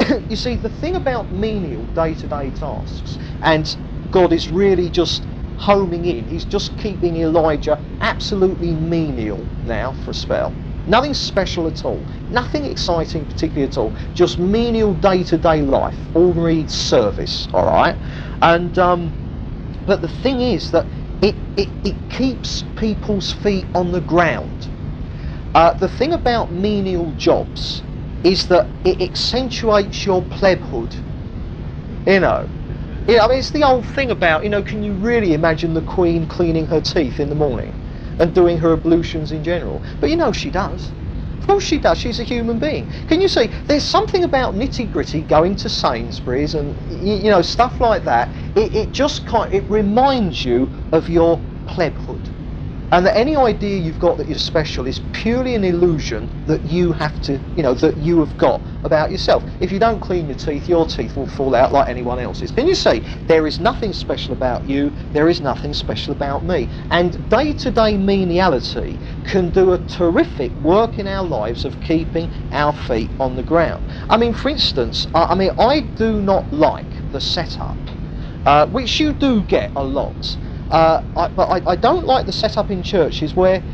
[0.28, 3.76] you see, the thing about menial day to day tasks, and
[4.14, 10.14] God is really just homing in, he's just keeping Elijah absolutely menial now for a
[10.14, 10.54] spell.
[10.86, 11.98] Nothing special at all,
[12.30, 17.96] nothing exciting particularly at all, just menial day to day life, ordinary service, alright?
[18.40, 19.12] And, um,
[19.84, 20.86] but the thing is that
[21.20, 24.68] it, it, it keeps people's feet on the ground.
[25.56, 27.82] Uh, the thing about menial jobs
[28.22, 30.94] is that it accentuates your plebhood.
[32.06, 32.48] You know,
[33.06, 35.82] yeah, I mean, it's the old thing about, you know, can you really imagine the
[35.82, 37.74] Queen cleaning her teeth in the morning
[38.18, 39.82] and doing her ablutions in general?
[40.00, 40.92] But you know she does.
[41.40, 41.98] Of course she does.
[41.98, 42.88] She's a human being.
[43.06, 43.50] Can you see?
[43.66, 48.32] There's something about nitty gritty going to Sainsbury's and you, know stuff like that.
[48.54, 52.03] It, it just kind it reminds you of your plebhood.
[52.94, 56.92] And that any idea you've got that you're special is purely an illusion that you
[56.92, 59.44] have to, you know, that you have got about yourself.
[59.58, 62.52] If you don't clean your teeth, your teeth will fall out like anyone else's.
[62.52, 63.02] Can you see?
[63.26, 66.68] There is nothing special about you, there is nothing special about me.
[66.88, 72.30] And day to day meniality can do a terrific work in our lives of keeping
[72.52, 73.82] our feet on the ground.
[74.08, 77.90] I mean, for instance, I, I mean, I do not like the setup,
[78.46, 80.36] uh, which you do get a lot
[80.70, 83.64] uh, I, but I, I don't like the setup in churches where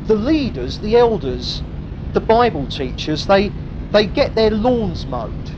[0.00, 1.64] the leaders, the elders,
[2.12, 3.56] the Bible teachers, they
[3.92, 5.52] they get their lawns mowed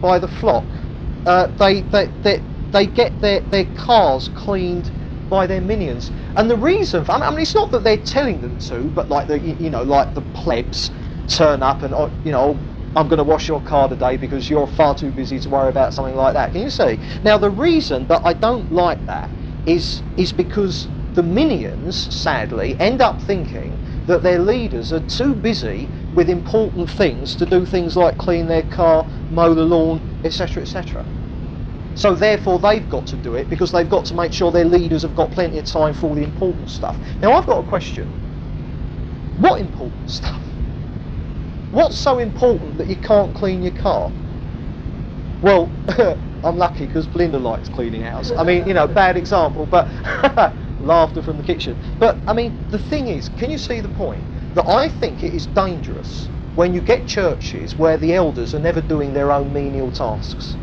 [0.00, 0.72] by the flock.
[1.26, 2.42] Uh, they, they, they,
[2.72, 4.92] they get their, their cars cleaned
[5.30, 6.12] by their minions.
[6.36, 9.28] And the reason, for, I mean, it's not that they're telling them to, but like
[9.28, 10.90] the, you know, like the plebs
[11.28, 12.62] turn up and, oh, you know,
[12.96, 15.94] I'm going to wash your car today because you're far too busy to worry about
[15.94, 16.52] something like that.
[16.52, 17.00] Can you see?
[17.24, 19.32] Now, the reason that I don't like that
[19.66, 25.92] is, is because the minions, sadly, end up thinking that their leaders are too busy
[26.12, 31.06] with important things to do things like clean their car, mow the lawn, etc., etc.
[31.94, 35.02] So therefore they've got to do it because they've got to make sure their leaders
[35.02, 37.00] have got plenty of time for all the important stuff.
[37.22, 38.14] Now I've got a question.
[39.36, 40.44] What important stuff?
[41.70, 44.14] What's so important that you can't clean your car?
[45.42, 45.74] Well,
[46.44, 48.32] I'm lucky because Belinda likes cleaning house.
[48.36, 49.88] I mean, you know, bad example, but
[50.80, 51.76] laughter from the kitchen.
[51.98, 54.22] But I mean, the thing is, can you see the point?
[54.54, 58.80] That I think it is dangerous when you get churches where the elders are never
[58.80, 60.56] doing their own menial tasks.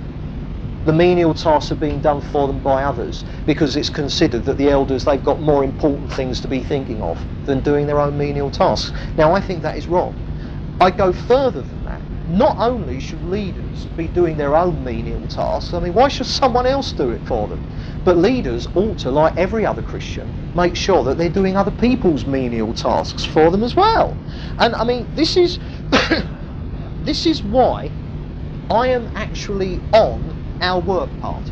[0.86, 4.70] The menial tasks are being done for them by others because it's considered that the
[4.70, 8.52] elders, they've got more important things to be thinking of than doing their own menial
[8.52, 8.92] tasks.
[9.18, 10.16] Now, I think that is wrong.
[10.80, 11.66] I go further
[12.28, 16.66] not only should leaders be doing their own menial tasks, I mean, why should someone
[16.66, 17.60] else do it for them?
[18.04, 22.26] But leaders ought to, like every other Christian, make sure that they're doing other people's
[22.26, 24.18] menial tasks for them as well.
[24.58, 25.60] And I mean, this is
[27.04, 27.92] this is why
[28.70, 31.52] I am actually on our work parties.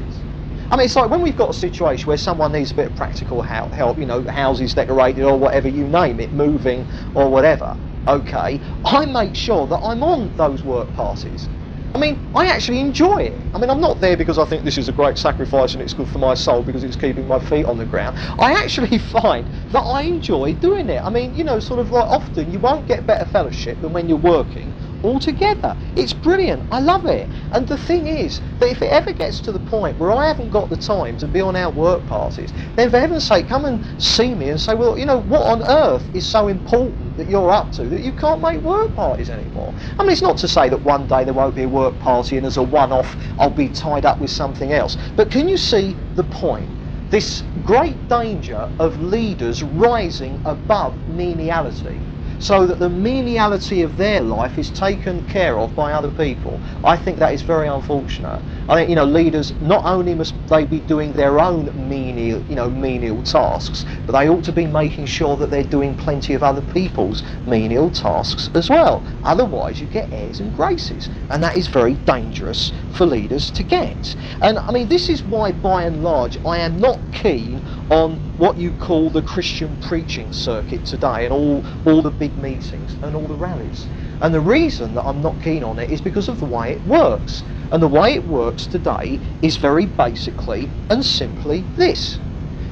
[0.72, 2.96] I mean, it's like when we've got a situation where someone needs a bit of
[2.96, 7.78] practical help, you know, houses decorated or whatever you name it, moving or whatever
[8.08, 11.50] okay, I make sure that I'm on those work parties.
[11.96, 13.46] I mean, I actually enjoy it.
[13.54, 15.94] I mean, I'm not there because I think this is a great sacrifice and it's
[15.94, 18.16] good for my soul because it's keeping my feet on the ground.
[18.40, 21.04] I actually find that I enjoy doing it.
[21.06, 24.10] I mean, you know, sort of like often you won't get better fellowship than when
[24.10, 24.74] you're working
[25.04, 25.78] all together.
[25.96, 26.66] It's brilliant.
[26.72, 27.30] I love it.
[27.52, 30.50] And the thing is that if it ever gets to the point where I haven't
[30.50, 33.86] got the time to be on our work parties, then for heaven's sake, come and
[33.98, 37.52] see me and say, well, you know, what on earth is so important that you're
[37.52, 39.74] up to that you can't make work parties anymore?
[40.00, 42.38] I mean, it's not to say that one day there won't be a work party
[42.38, 44.98] and as a one-off I'll be tied up with something else.
[45.16, 46.70] But can you see the point?
[47.10, 52.02] This great danger of leaders rising above meniality
[52.44, 56.60] so that the meniality of their life is taken care of by other people.
[56.84, 58.42] I think that is very unfortunate.
[58.68, 62.56] I think you know leaders not only must they be doing their own menial you
[62.56, 66.44] know menial tasks, but they ought to be making sure that they're doing plenty of
[66.44, 69.06] other people's menial tasks as well.
[69.24, 74.16] Otherwise, you get airs and graces, and that is very dangerous for leaders to get.
[74.42, 78.58] And I mean, this is why, by and large, I am not keen on what
[78.58, 83.28] you call the Christian preaching circuit today and all, all the big meetings and all
[83.28, 83.88] the rallies.
[84.22, 86.86] And the reason that I'm not keen on it is because of the way it
[86.86, 87.44] works.
[87.72, 92.20] And the way it works today is very basically and simply this.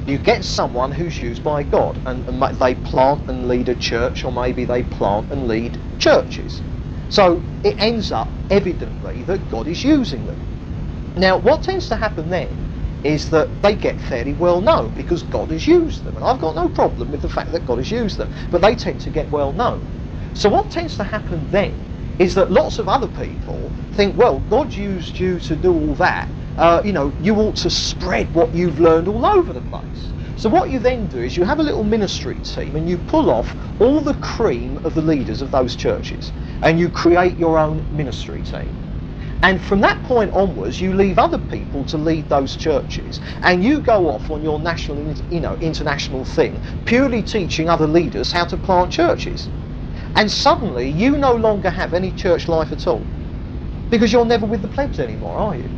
[0.06, 4.24] You get someone who's used by God and, and they plant and lead a church
[4.24, 6.60] or maybe they plant and lead churches.
[7.08, 10.38] So it ends up evidently that God is using them.
[11.16, 12.48] Now what tends to happen then
[13.04, 16.16] is that they get fairly well known because God has used them.
[16.16, 18.76] And I've got no problem with the fact that God has used them, but they
[18.76, 19.88] tend to get well known.
[20.34, 21.88] So what tends to happen then
[22.18, 26.30] is that lots of other people think, well, God used you to do all that.
[26.58, 30.14] Uh, you know, you ought to spread what you've learned all over the place.
[30.36, 33.30] So what you then do is you have a little ministry team and you pull
[33.30, 36.32] off all the cream of the leaders of those churches
[36.62, 38.81] and you create your own ministry team.
[39.42, 43.80] And from that point onwards, you leave other people to lead those churches, and you
[43.80, 48.56] go off on your national, you know, international thing, purely teaching other leaders how to
[48.56, 49.50] plant churches.
[50.16, 53.08] And suddenly, you no longer have any church life at all,
[53.90, 55.70] because you're never with the plebs anymore, are you?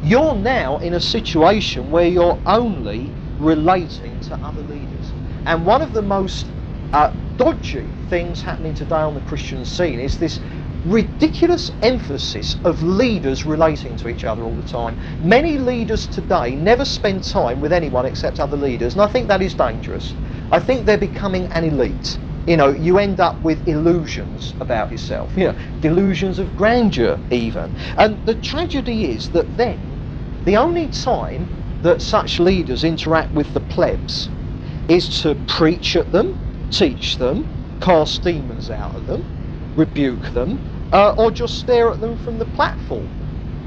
[0.00, 5.14] You're now in a situation where you're only relating to other leaders.
[5.46, 6.52] And one of the most
[6.92, 10.40] uh, dodgy things happening today on the Christian scene is this
[10.88, 14.96] ridiculous emphasis of leaders relating to each other all the time.
[15.20, 19.42] Many leaders today never spend time with anyone except other leaders, and I think that
[19.42, 20.14] is dangerous.
[20.50, 22.18] I think they're becoming an elite.
[22.46, 27.74] You know, you end up with illusions about yourself, you know, delusions of grandeur even.
[27.98, 29.78] And the tragedy is that then,
[30.46, 31.50] the only time
[31.82, 34.30] that such leaders interact with the plebs
[34.88, 36.34] is to preach at them,
[36.70, 37.46] teach them,
[37.80, 39.26] cast demons out of them,
[39.76, 40.58] rebuke them,
[40.92, 43.08] uh, or just stare at them from the platform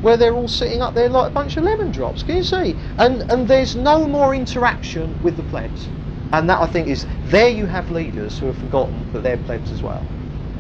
[0.01, 2.23] where they're all sitting up there like a bunch of lemon drops.
[2.23, 2.77] Can you see?
[2.97, 5.89] And and there's no more interaction with the plebs.
[6.33, 9.71] And that I think is there you have leaders who have forgotten that they're plebs
[9.71, 10.05] as well.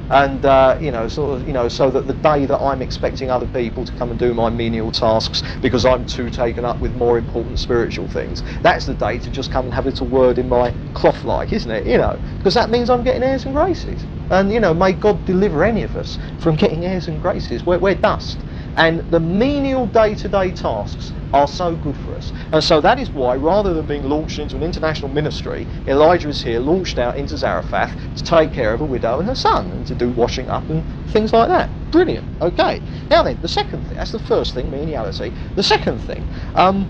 [0.09, 3.29] And uh, you know, sort of, you know, so that the day that I'm expecting
[3.31, 6.93] other people to come and do my menial tasks because I'm too taken up with
[6.95, 10.37] more important spiritual things, that's the day to just come and have a little word
[10.37, 11.87] in my cloth, like, isn't it?
[11.87, 14.05] You know, because that means I'm getting airs and graces.
[14.29, 17.65] And, you know, may God deliver any of us from getting airs and graces.
[17.65, 18.43] We're, we're dust.
[18.77, 22.31] And the menial day-to-day tasks are so good for us.
[22.51, 26.41] And so that is why, rather than being launched into an international ministry, Elijah is
[26.41, 29.85] here, launched out into Zarephath to take care of a widow and her son, and
[29.87, 31.69] to do washing up and things like that.
[31.91, 32.25] Brilliant.
[32.41, 32.81] Okay.
[33.09, 35.33] Now then, the second thing, that's the first thing, meniality.
[35.55, 36.87] The second thing, um,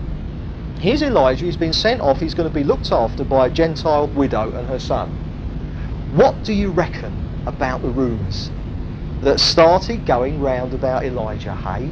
[0.80, 4.06] here's Elijah, he's been sent off, he's going to be looked after by a Gentile
[4.08, 5.08] widow and her son.
[6.14, 7.12] What do you reckon
[7.46, 8.50] about the rumours
[9.22, 11.90] that started going round about Elijah, hey?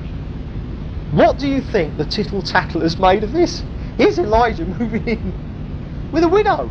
[1.12, 3.62] What do you think the tittle tattle has made of this?
[3.96, 5.34] Here's Elijah moving in
[6.12, 6.70] with a widow.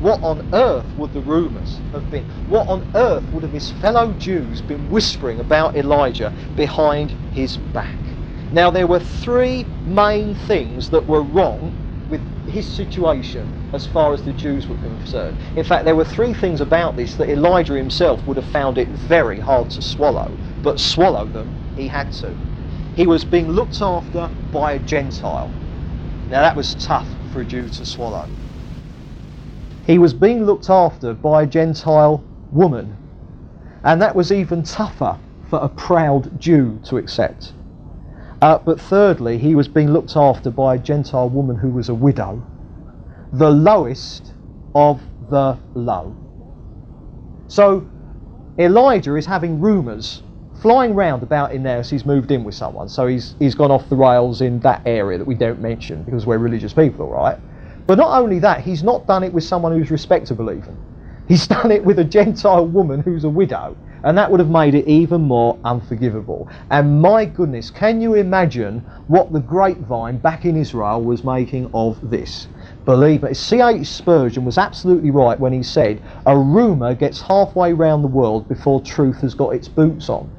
[0.00, 2.26] What on earth would the rumours have been?
[2.46, 7.98] What on earth would have his fellow Jews been whispering about Elijah behind his back?
[8.52, 11.77] Now, there were three main things that were wrong
[12.48, 15.36] his situation as far as the Jews were concerned.
[15.54, 18.88] In fact, there were three things about this that Elijah himself would have found it
[18.88, 22.36] very hard to swallow, but swallow them he had to.
[22.94, 25.52] He was being looked after by a Gentile.
[26.30, 28.28] Now, that was tough for a Jew to swallow.
[29.86, 32.22] He was being looked after by a Gentile
[32.52, 32.96] woman,
[33.82, 35.18] and that was even tougher
[35.48, 37.52] for a proud Jew to accept.
[38.40, 41.94] Uh, but thirdly, he was being looked after by a Gentile woman who was a
[41.94, 42.42] widow,
[43.32, 44.32] the lowest
[44.74, 46.16] of the low.
[47.48, 47.86] So
[48.58, 50.22] Elijah is having rumours
[50.60, 52.88] flying round about in there as he's moved in with someone.
[52.88, 56.26] So he's, he's gone off the rails in that area that we don't mention because
[56.26, 57.38] we're religious people, all right?
[57.86, 60.76] But not only that, he's not done it with someone who's respectable even.
[61.28, 63.76] He's done it with a Gentile woman who's a widow.
[64.04, 66.48] And that would have made it even more unforgivable.
[66.70, 71.98] And my goodness, can you imagine what the grapevine back in Israel was making of
[72.08, 72.48] this?
[72.84, 73.86] Believe me, C.H.
[73.86, 78.80] Spurgeon was absolutely right when he said, a rumour gets halfway round the world before
[78.80, 80.30] truth has got its boots on.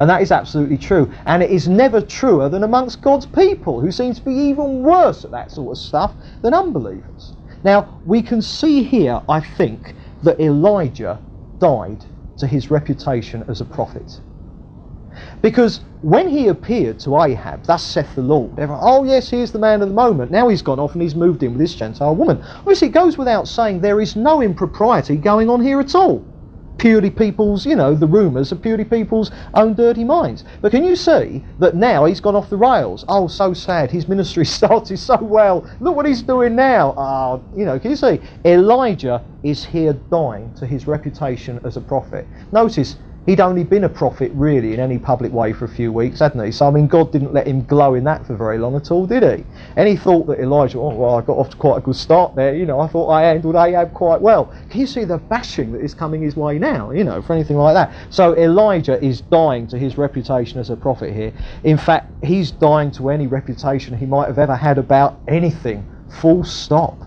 [0.00, 1.12] And that is absolutely true.
[1.26, 5.24] And it is never truer than amongst God's people, who seem to be even worse
[5.24, 7.32] at that sort of stuff than unbelievers.
[7.64, 11.20] Now, we can see here, I think, that Elijah
[11.58, 12.04] died
[12.38, 14.20] to his reputation as a prophet.
[15.42, 19.52] Because when he appeared to Ahab, thus saith the Lord, everyone, oh yes, he is
[19.52, 20.30] the man of the moment.
[20.30, 22.42] Now he's gone off and he's moved in with this Gentile woman.
[22.58, 26.24] Obviously, it goes without saying there is no impropriety going on here at all
[26.78, 30.44] purely people's, you know, the rumours of purely people's own dirty minds.
[30.60, 33.04] But can you see that now he's gone off the rails?
[33.08, 33.90] Oh, so sad.
[33.90, 35.68] His ministry started so well.
[35.80, 36.92] Look what he's doing now.
[36.92, 38.20] Uh, you know, can you see?
[38.44, 42.26] Elijah is here dying to his reputation as a prophet.
[42.52, 42.96] Notice
[43.28, 46.42] He'd only been a prophet really in any public way for a few weeks, hadn't
[46.42, 46.50] he?
[46.50, 49.06] So I mean, God didn't let him glow in that for very long at all,
[49.06, 49.44] did he?
[49.76, 52.34] And he thought that Elijah, oh well, I got off to quite a good start
[52.34, 52.54] there.
[52.54, 54.50] You know, I thought I handled Ahab quite well.
[54.70, 56.90] Can you see the bashing that is coming his way now?
[56.90, 57.92] You know, for anything like that.
[58.08, 61.34] So Elijah is dying to his reputation as a prophet here.
[61.64, 65.86] In fact, he's dying to any reputation he might have ever had about anything.
[66.22, 66.98] Full stop.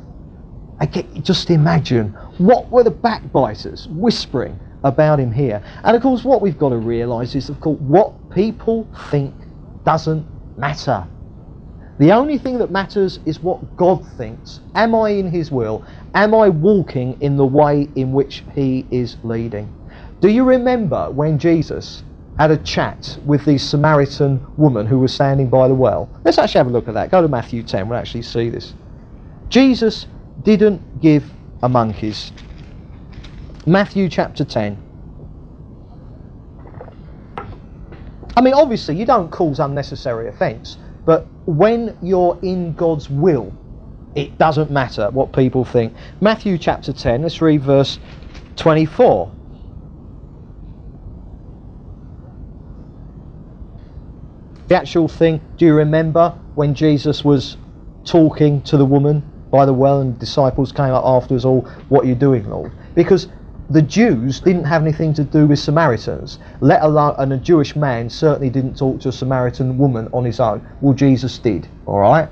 [0.80, 5.64] I get, just imagine what were the backbiters whispering about him here.
[5.84, 9.34] And of course, what we've got to realise is, of course, what people think
[9.86, 10.26] doesn't
[10.58, 11.08] matter.
[12.00, 14.62] The only thing that matters is what God thinks.
[14.74, 15.84] Am I in His will?
[16.16, 19.72] Am I walking in the way in which He is leading?
[20.20, 22.04] Do you remember when Jesus
[22.40, 26.10] had a chat with the Samaritan woman who was standing by the well?
[26.26, 27.12] Let's actually have a look at that.
[27.12, 28.74] Go to Matthew 10, we'll actually see this.
[29.50, 30.08] Jesus
[30.42, 32.32] didn't give a monkey's
[33.66, 34.78] Matthew chapter 10.
[38.36, 43.54] I mean, obviously, you don't cause unnecessary offence, but when you're in God's will,
[44.16, 45.94] it doesn't matter what people think.
[46.22, 48.00] Matthew chapter 10, let's read verse
[48.56, 49.32] 24.
[54.68, 57.58] The actual thing, do you remember when Jesus was
[58.06, 62.06] talking to the woman by the well and disciples came up afterwards, all, oh, what
[62.06, 62.72] are you doing, Lord?
[62.96, 63.28] Because
[63.70, 68.10] the Jews didn't have anything to do with Samaritans, let alone, and a Jewish man
[68.10, 70.66] certainly didn't talk to a Samaritan woman on his own.
[70.82, 72.28] Well, Jesus did, all right?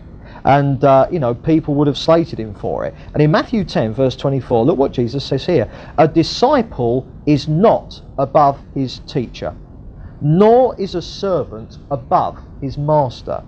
[0.46, 2.94] And, uh, you know, people would have slated him for it.
[3.14, 8.02] And in Matthew 10, verse 24, look what Jesus says here A disciple is not
[8.18, 9.54] above his teacher,
[10.22, 13.44] nor is a servant above his master.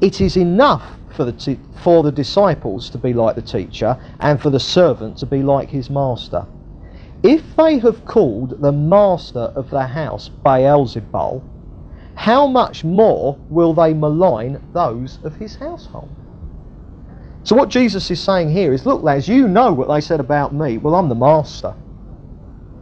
[0.00, 4.50] It is enough for the, for the disciples to be like the teacher and for
[4.50, 6.46] the servant to be like his master.
[7.24, 11.42] If they have called the master of the house Beelzebul,
[12.14, 16.10] how much more will they malign those of his household?
[17.42, 20.54] So what Jesus is saying here is, look, lads, you know what they said about
[20.54, 20.76] me.
[20.76, 21.74] Well, I'm the master.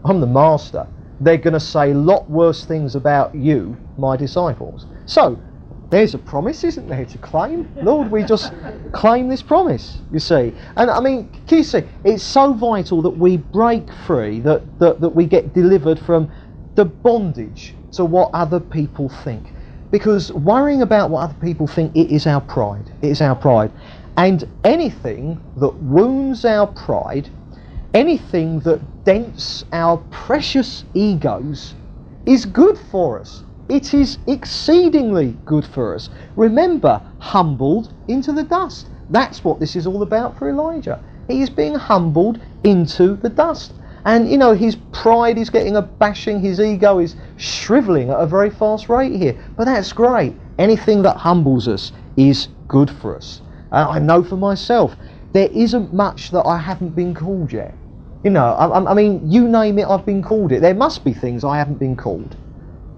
[0.04, 0.88] I'm the master.
[1.20, 4.86] They're going to say a lot worse things about you, my disciples.
[5.06, 5.38] So
[5.92, 7.68] there's a promise, isn't there, to claim?
[7.82, 8.50] Lord, we just
[8.92, 10.54] claim this promise, you see.
[10.76, 15.26] And I mean, see, it's so vital that we break free, that, that, that we
[15.26, 16.32] get delivered from
[16.76, 19.52] the bondage to what other people think.
[19.90, 22.90] Because worrying about what other people think, it is our pride.
[23.02, 23.70] It is our pride.
[24.16, 27.28] And anything that wounds our pride,
[27.92, 31.74] anything that dents our precious egos,
[32.24, 33.44] is good for us.
[33.68, 36.10] It is exceedingly good for us.
[36.36, 38.88] Remember, humbled into the dust.
[39.08, 41.02] That's what this is all about for Elijah.
[41.28, 43.74] He is being humbled into the dust.
[44.04, 48.26] And, you know, his pride is getting a bashing, his ego is shriveling at a
[48.26, 49.38] very fast rate here.
[49.56, 50.34] But that's great.
[50.58, 53.42] Anything that humbles us is good for us.
[53.70, 54.96] And I know for myself,
[55.32, 57.74] there isn't much that I haven't been called yet.
[58.24, 60.60] You know, I, I mean, you name it, I've been called it.
[60.60, 62.36] There must be things I haven't been called.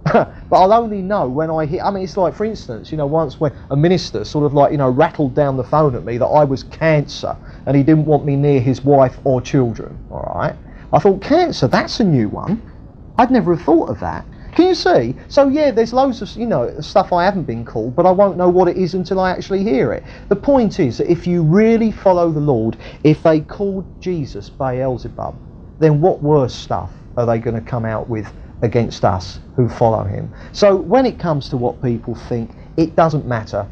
[0.12, 1.82] but I'll only know when I hear.
[1.82, 4.70] I mean, it's like, for instance, you know, once when a minister sort of like,
[4.70, 8.04] you know, rattled down the phone at me that I was cancer and he didn't
[8.04, 9.98] want me near his wife or children.
[10.10, 10.54] All right.
[10.92, 12.62] I thought, cancer, that's a new one.
[13.16, 14.26] I'd never have thought of that.
[14.54, 15.16] Can you see?
[15.28, 18.36] So yeah, there's loads of you know stuff I haven't been called, but I won't
[18.36, 20.04] know what it is until I actually hear it.
[20.28, 25.34] The point is that if you really follow the Lord, if they called Jesus Beelzebub,
[25.80, 28.32] then what worse stuff are they going to come out with
[28.62, 30.32] against us who follow him?
[30.52, 33.66] So when it comes to what people think, it doesn't matter.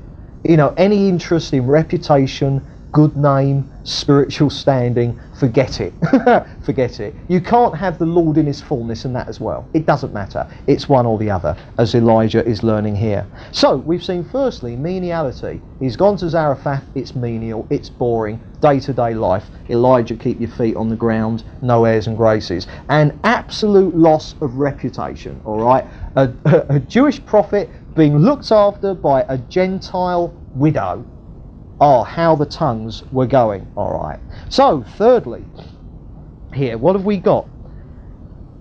[0.45, 2.63] You know, any interest in reputation,
[2.93, 5.95] good name, spiritual standing, forget it.
[6.63, 7.15] forget it.
[7.27, 9.67] You can't have the Lord in his fullness and that as well.
[9.73, 10.47] It doesn't matter.
[10.67, 13.27] It's one or the other, as Elijah is learning here.
[13.51, 15.63] So, we've seen firstly meniality.
[15.81, 19.47] He's gone to Zarephath, it's menial, it's boring, day to day life.
[19.71, 22.67] Elijah, keep your feet on the ground, no airs and graces.
[22.91, 25.87] An absolute loss of reputation, alright?
[26.17, 31.05] A, a, a Jewish prophet being looked after by a Gentile widow
[31.83, 33.67] oh, how the tongues were going.
[33.77, 34.21] All right.
[34.49, 35.45] So, thirdly,
[36.55, 37.49] here, what have we got?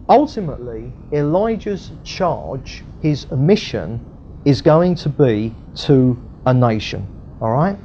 [0.10, 4.03] Ultimately, Elijah's charge, his mission,
[4.43, 7.06] is going to be to a nation.
[7.39, 7.77] All right.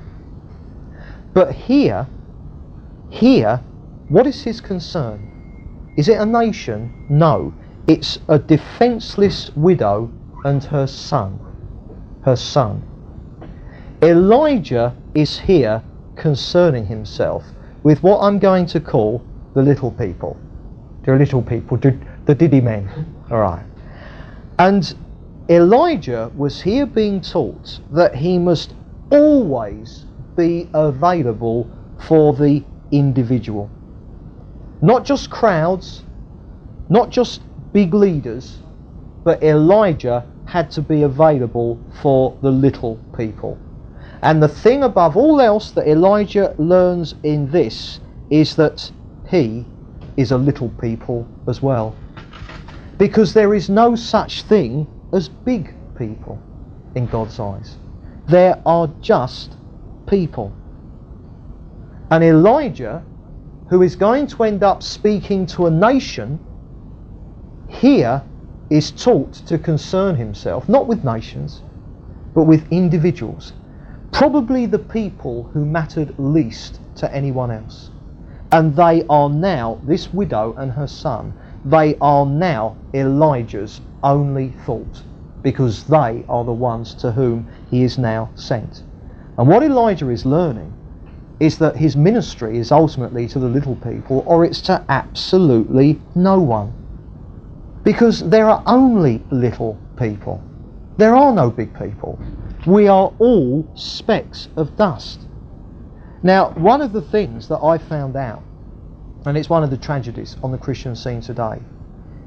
[1.35, 2.07] But here,
[3.11, 3.61] here,
[4.09, 5.93] what is his concern?
[5.99, 7.07] Is it a nation?
[7.11, 7.53] No.
[7.87, 10.11] It's a defenseless widow
[10.45, 11.39] and her son.
[12.23, 12.83] Her son.
[14.03, 15.83] Elijah is here
[16.15, 17.45] concerning himself
[17.83, 19.25] with what I'm going to call
[19.55, 20.39] the little people.
[21.05, 22.91] The little people, the diddy men.
[23.31, 23.65] All right.
[24.59, 24.95] And
[25.49, 28.75] Elijah was here being taught that he must
[29.11, 30.05] always
[30.37, 31.71] be available
[32.07, 33.71] for the individual.
[34.83, 36.03] Not just crowds,
[36.89, 37.41] not just
[37.73, 38.59] big leaders,
[39.25, 43.59] but Elijah had to be available for the little people.
[44.23, 48.91] And the thing above all else that Elijah learns in this is that
[49.29, 49.65] he
[50.17, 51.95] is a little people as well.
[52.99, 56.39] Because there is no such thing as big people
[56.95, 57.77] in God's eyes.
[58.29, 59.55] There are just
[60.07, 60.53] people.
[62.11, 63.03] And Elijah,
[63.69, 66.39] who is going to end up speaking to a nation,
[67.69, 68.23] here
[68.71, 71.63] is taught to concern himself not with nations,
[72.35, 73.53] but with individuals
[74.17, 77.91] probably the people who mattered least to anyone else.
[78.51, 81.35] And they are now, this widow and her son,
[81.67, 85.03] they are now Elijah's only thought
[85.43, 88.85] because they are the ones to whom he is now sent.
[89.37, 90.73] And what Elijah is learning
[91.39, 96.41] is that his ministry is ultimately to the little people or it's to absolutely no
[96.41, 96.73] one.
[97.85, 100.43] Because there are only little people.
[100.97, 102.19] There are no big people.
[102.67, 105.21] We are all specks of dust.
[106.25, 108.43] Now, one of the things that I found out,
[109.25, 111.61] and it's one of the tragedies on the Christian scene today,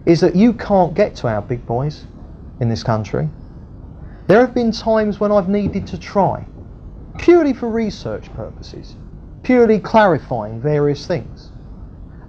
[0.05, 2.05] is that you can't get to our big boys
[2.61, 3.29] in this country.
[4.27, 6.45] There have been times when I've needed to try,
[7.17, 8.95] purely for research purposes,
[9.43, 11.51] purely clarifying various things.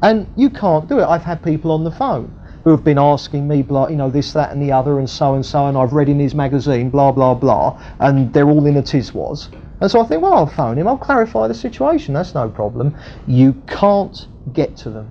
[0.02, 1.04] And you can't do it.
[1.04, 2.34] I've had people on the phone
[2.64, 5.34] who have been asking me, blah, you know, this, that, and the other, and so
[5.34, 8.76] and so, and I've read in his magazine, blah, blah, blah, and they're all in
[8.76, 9.48] a tiswas.
[9.80, 12.94] And so I think, well, I'll phone him, I'll clarify the situation, that's no problem.
[13.26, 15.08] You can't get to them.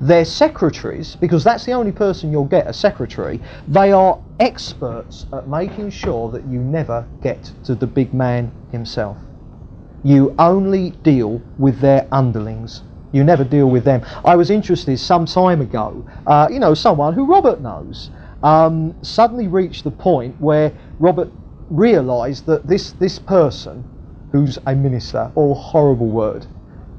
[0.00, 5.46] Their secretaries, because that's the only person you'll get, a secretary, they are experts at
[5.46, 9.18] making sure that you never get to the big man himself.
[10.02, 14.04] You only deal with their underlings you never deal with them.
[14.24, 18.10] I was interested some time ago, uh, you know, someone who Robert knows
[18.42, 21.30] um, suddenly reached the point where Robert
[21.68, 23.84] realised that this, this person,
[24.32, 26.46] who's a minister, or horrible word,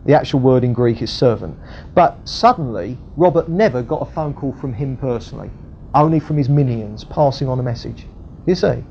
[0.05, 1.57] the actual word in Greek is servant,
[1.93, 5.49] but suddenly Robert never got a phone call from him personally,
[5.93, 8.07] only from his minions passing on a message.
[8.45, 8.83] You see?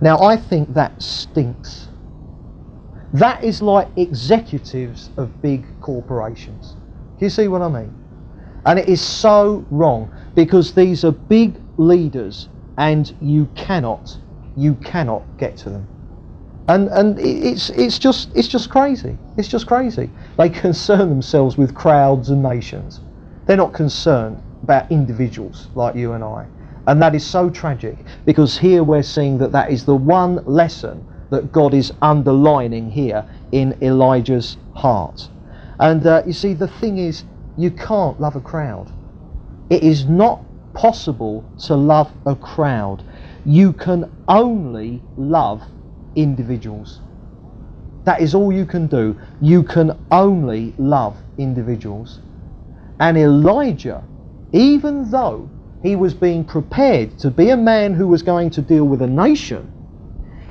[0.00, 1.88] Now I think that stinks.
[3.12, 6.76] That is like executives of big corporations.
[7.18, 7.94] Do you see what I mean?
[8.64, 12.48] And it is so wrong because these are big leaders
[12.78, 14.18] and you cannot,
[14.56, 15.86] you cannot get to them.
[16.68, 19.18] And, and it's, it's, just, it's just crazy.
[19.36, 20.08] It's just crazy.
[20.38, 23.00] They concern themselves with crowds and nations.
[23.46, 26.46] They're not concerned about individuals like you and I.
[26.86, 31.04] And that is so tragic because here we're seeing that that is the one lesson
[31.32, 35.30] that God is underlining here in Elijah's heart.
[35.78, 37.24] And uh, you see, the thing is,
[37.56, 38.92] you can't love a crowd.
[39.70, 40.44] It is not
[40.74, 43.02] possible to love a crowd.
[43.46, 45.62] You can only love
[46.14, 47.00] individuals.
[48.04, 49.18] That is all you can do.
[49.40, 52.18] You can only love individuals.
[53.00, 54.04] And Elijah,
[54.52, 55.48] even though
[55.82, 59.06] he was being prepared to be a man who was going to deal with a
[59.06, 59.72] nation,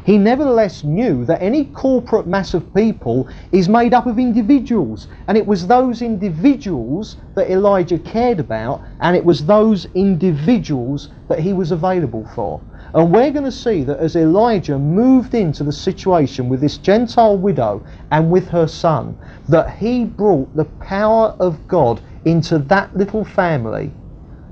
[0.04, 5.38] He nevertheless knew that any corporate mass of people is made up of individuals, and
[5.38, 11.54] it was those individuals that Elijah cared about, and it was those individuals that he
[11.54, 12.60] was available for.
[12.94, 17.38] And we're going to see that as Elijah moved into the situation with this Gentile
[17.38, 19.16] widow and with her son,
[19.50, 23.92] that he brought the power of God into that little family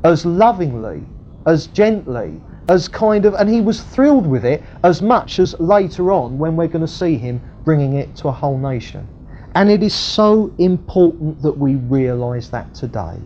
[0.04, 1.04] as lovingly,
[1.46, 2.40] as gently,
[2.70, 6.56] as kind of, and he was thrilled with it as much as later on when
[6.56, 9.08] we're going to see him bringing it to a whole nation.
[9.56, 13.18] And it is so important that we realise that today.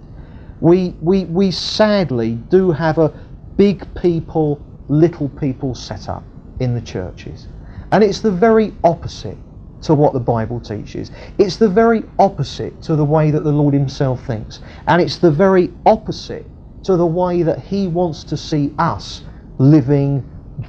[0.62, 3.10] We, we, we sadly do have a
[3.58, 6.24] big people, little people set up
[6.62, 7.48] in the churches.
[7.92, 9.38] And it's the very opposite
[9.82, 11.12] to what the Bible teaches.
[11.38, 14.62] It's the very opposite to the way that the Lord Himself thinks.
[14.88, 16.46] And it's the very opposite
[16.84, 19.24] to the way that He wants to see us
[19.64, 20.24] living,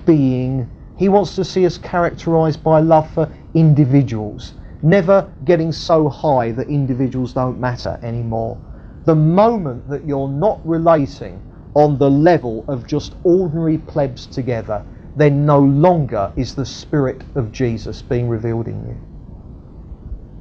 [0.06, 0.68] being.
[0.96, 6.68] He wants to see us characterized by love for individuals, never getting so high that
[6.68, 8.58] individuals don't matter anymore.
[9.04, 11.42] The moment that you're not relating
[11.74, 14.84] on the level of just ordinary plebs together,
[15.16, 18.96] then no longer is the Spirit of Jesus being revealed in you.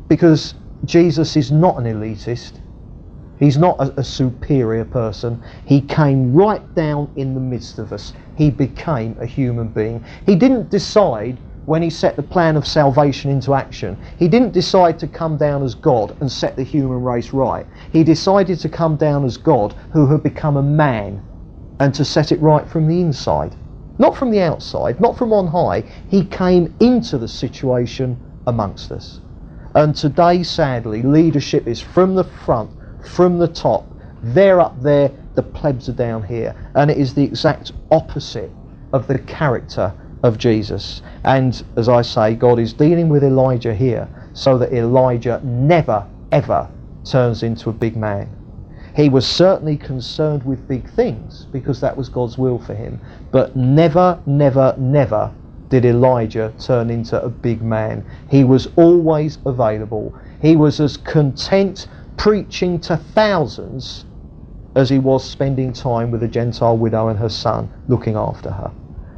[0.07, 0.53] Because
[0.85, 2.53] Jesus is not an elitist.
[3.43, 5.43] He's not a, a, superior person.
[5.65, 8.13] He came right down in the midst of us.
[8.37, 10.01] He became a human being.
[10.25, 14.97] He didn't decide when he set the plan of salvation into action, he didn't decide
[14.99, 17.65] to come down as God and set the human race right.
[17.91, 21.21] He decided to come down as God who had become a man
[21.81, 23.57] and to set it right from the inside.
[23.97, 25.83] Not from the outside, not from on high.
[26.07, 28.17] He came into the situation
[28.47, 29.19] amongst us.
[29.75, 32.71] And today, sadly, leadership is from the front
[33.05, 33.85] from the top.
[34.21, 36.55] They're up there, the plebs are down here.
[36.75, 38.51] And it is the exact opposite
[38.93, 39.93] of the character
[40.23, 41.01] of Jesus.
[41.25, 46.69] And as I say, God is dealing with Elijah here so that Elijah never, ever
[47.03, 48.29] turns into a big man.
[48.95, 53.01] He was certainly concerned with big things because that was God's will for him.
[53.31, 55.31] But never, never, never
[55.69, 58.05] did Elijah turn into a big man.
[58.29, 60.13] He was always available.
[60.41, 61.87] He was as content
[62.17, 64.05] preaching to thousands
[64.75, 68.71] as he was spending time with a Gentile widow and her son looking after her.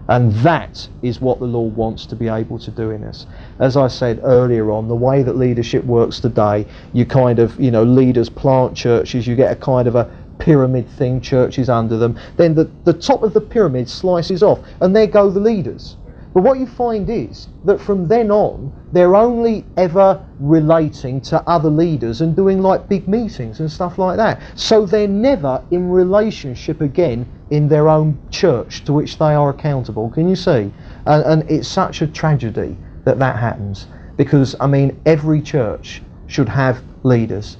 [0.07, 3.25] And that is what the Lord wants to be able to do in us.
[3.59, 7.71] As I said earlier on, the way that leadership works today, you kind of, you
[7.71, 12.19] know, leaders plant churches, you get a kind of a pyramid thing, churches under them.
[12.37, 15.95] Then the, the top of the pyramid slices off, and there go the leaders.
[16.35, 21.69] But what you find is that from then on, they're only ever relating to other
[21.69, 24.41] leaders and doing like big meetings and stuff like that.
[24.53, 30.09] So they're never in relationship again in their own church to which they are accountable.
[30.09, 30.73] Can you see?
[31.05, 32.75] And, and it's such a tragedy
[33.05, 33.87] that that happens
[34.17, 37.55] because, I mean, every church should have leaders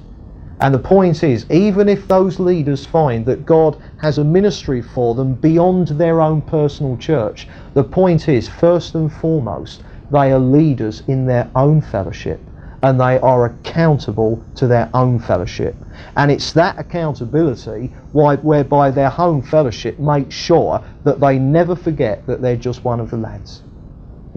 [0.60, 5.14] and the point is, even if those leaders find that God has a ministry for
[5.14, 11.02] them beyond their own personal church, the point is, first and foremost, they are leaders
[11.08, 12.40] in their own fellowship
[12.82, 15.74] and they are accountable to their own fellowship.
[16.16, 22.24] And it's that accountability why, whereby their home fellowship makes sure that they never forget
[22.26, 23.62] that they're just one of the lads.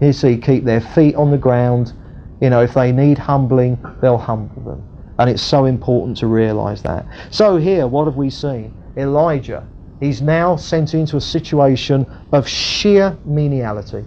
[0.00, 1.92] You see, keep their feet on the ground.
[2.40, 4.89] You know, if they need humbling, they'll humble them.
[5.20, 7.06] And it's so important to realize that.
[7.30, 8.72] So, here, what have we seen?
[8.96, 9.68] Elijah,
[10.00, 14.06] he's now sent into a situation of sheer meniality.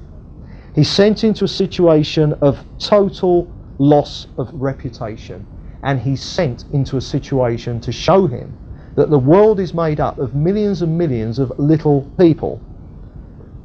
[0.74, 5.46] He's sent into a situation of total loss of reputation.
[5.84, 8.58] And he's sent into a situation to show him
[8.96, 12.60] that the world is made up of millions and millions of little people,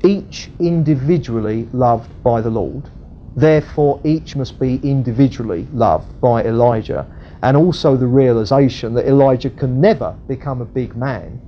[0.05, 2.91] each individually loved by the Lord.
[3.37, 7.07] Therefore, each must be individually loved by Elijah
[7.43, 11.41] and also the realization that Elijah can never become a big man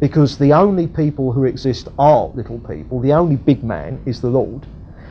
[0.00, 3.00] because the only people who exist are little people.
[3.00, 4.66] The only big man is the Lord.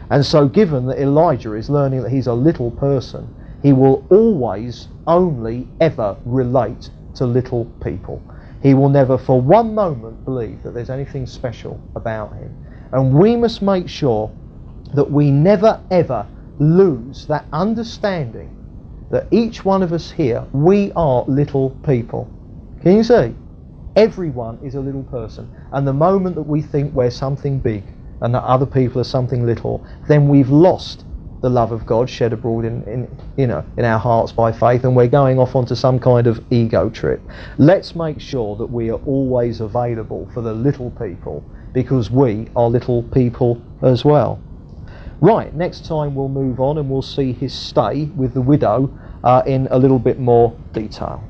[0.09, 3.27] And so, given that Elijah is learning that he's a little person,
[3.63, 8.21] he will always only ever relate to little people.
[8.61, 12.55] He will never for one moment believe that there's anything special about him.
[12.91, 14.31] And we must make sure
[14.93, 16.27] that we never ever
[16.59, 18.54] lose that understanding
[19.09, 22.29] that each one of us here, we are little people.
[22.81, 23.35] Can you see?
[23.95, 25.49] Everyone is a little person.
[25.71, 27.83] And the moment that we think we're something big
[28.21, 31.05] and that other people are something little, then we've lost
[31.41, 34.83] the love of God shed abroad in, in, you know, in our hearts by faith
[34.83, 37.21] and we're going off onto some kind of ego trip.
[37.57, 42.67] Let's make sure that we are always available for the little people because we are
[42.67, 44.39] little people as well.
[45.21, 48.89] Right, next time we'll move on and we'll see his stay with the widow
[49.23, 51.23] uh, in a little bit more detail.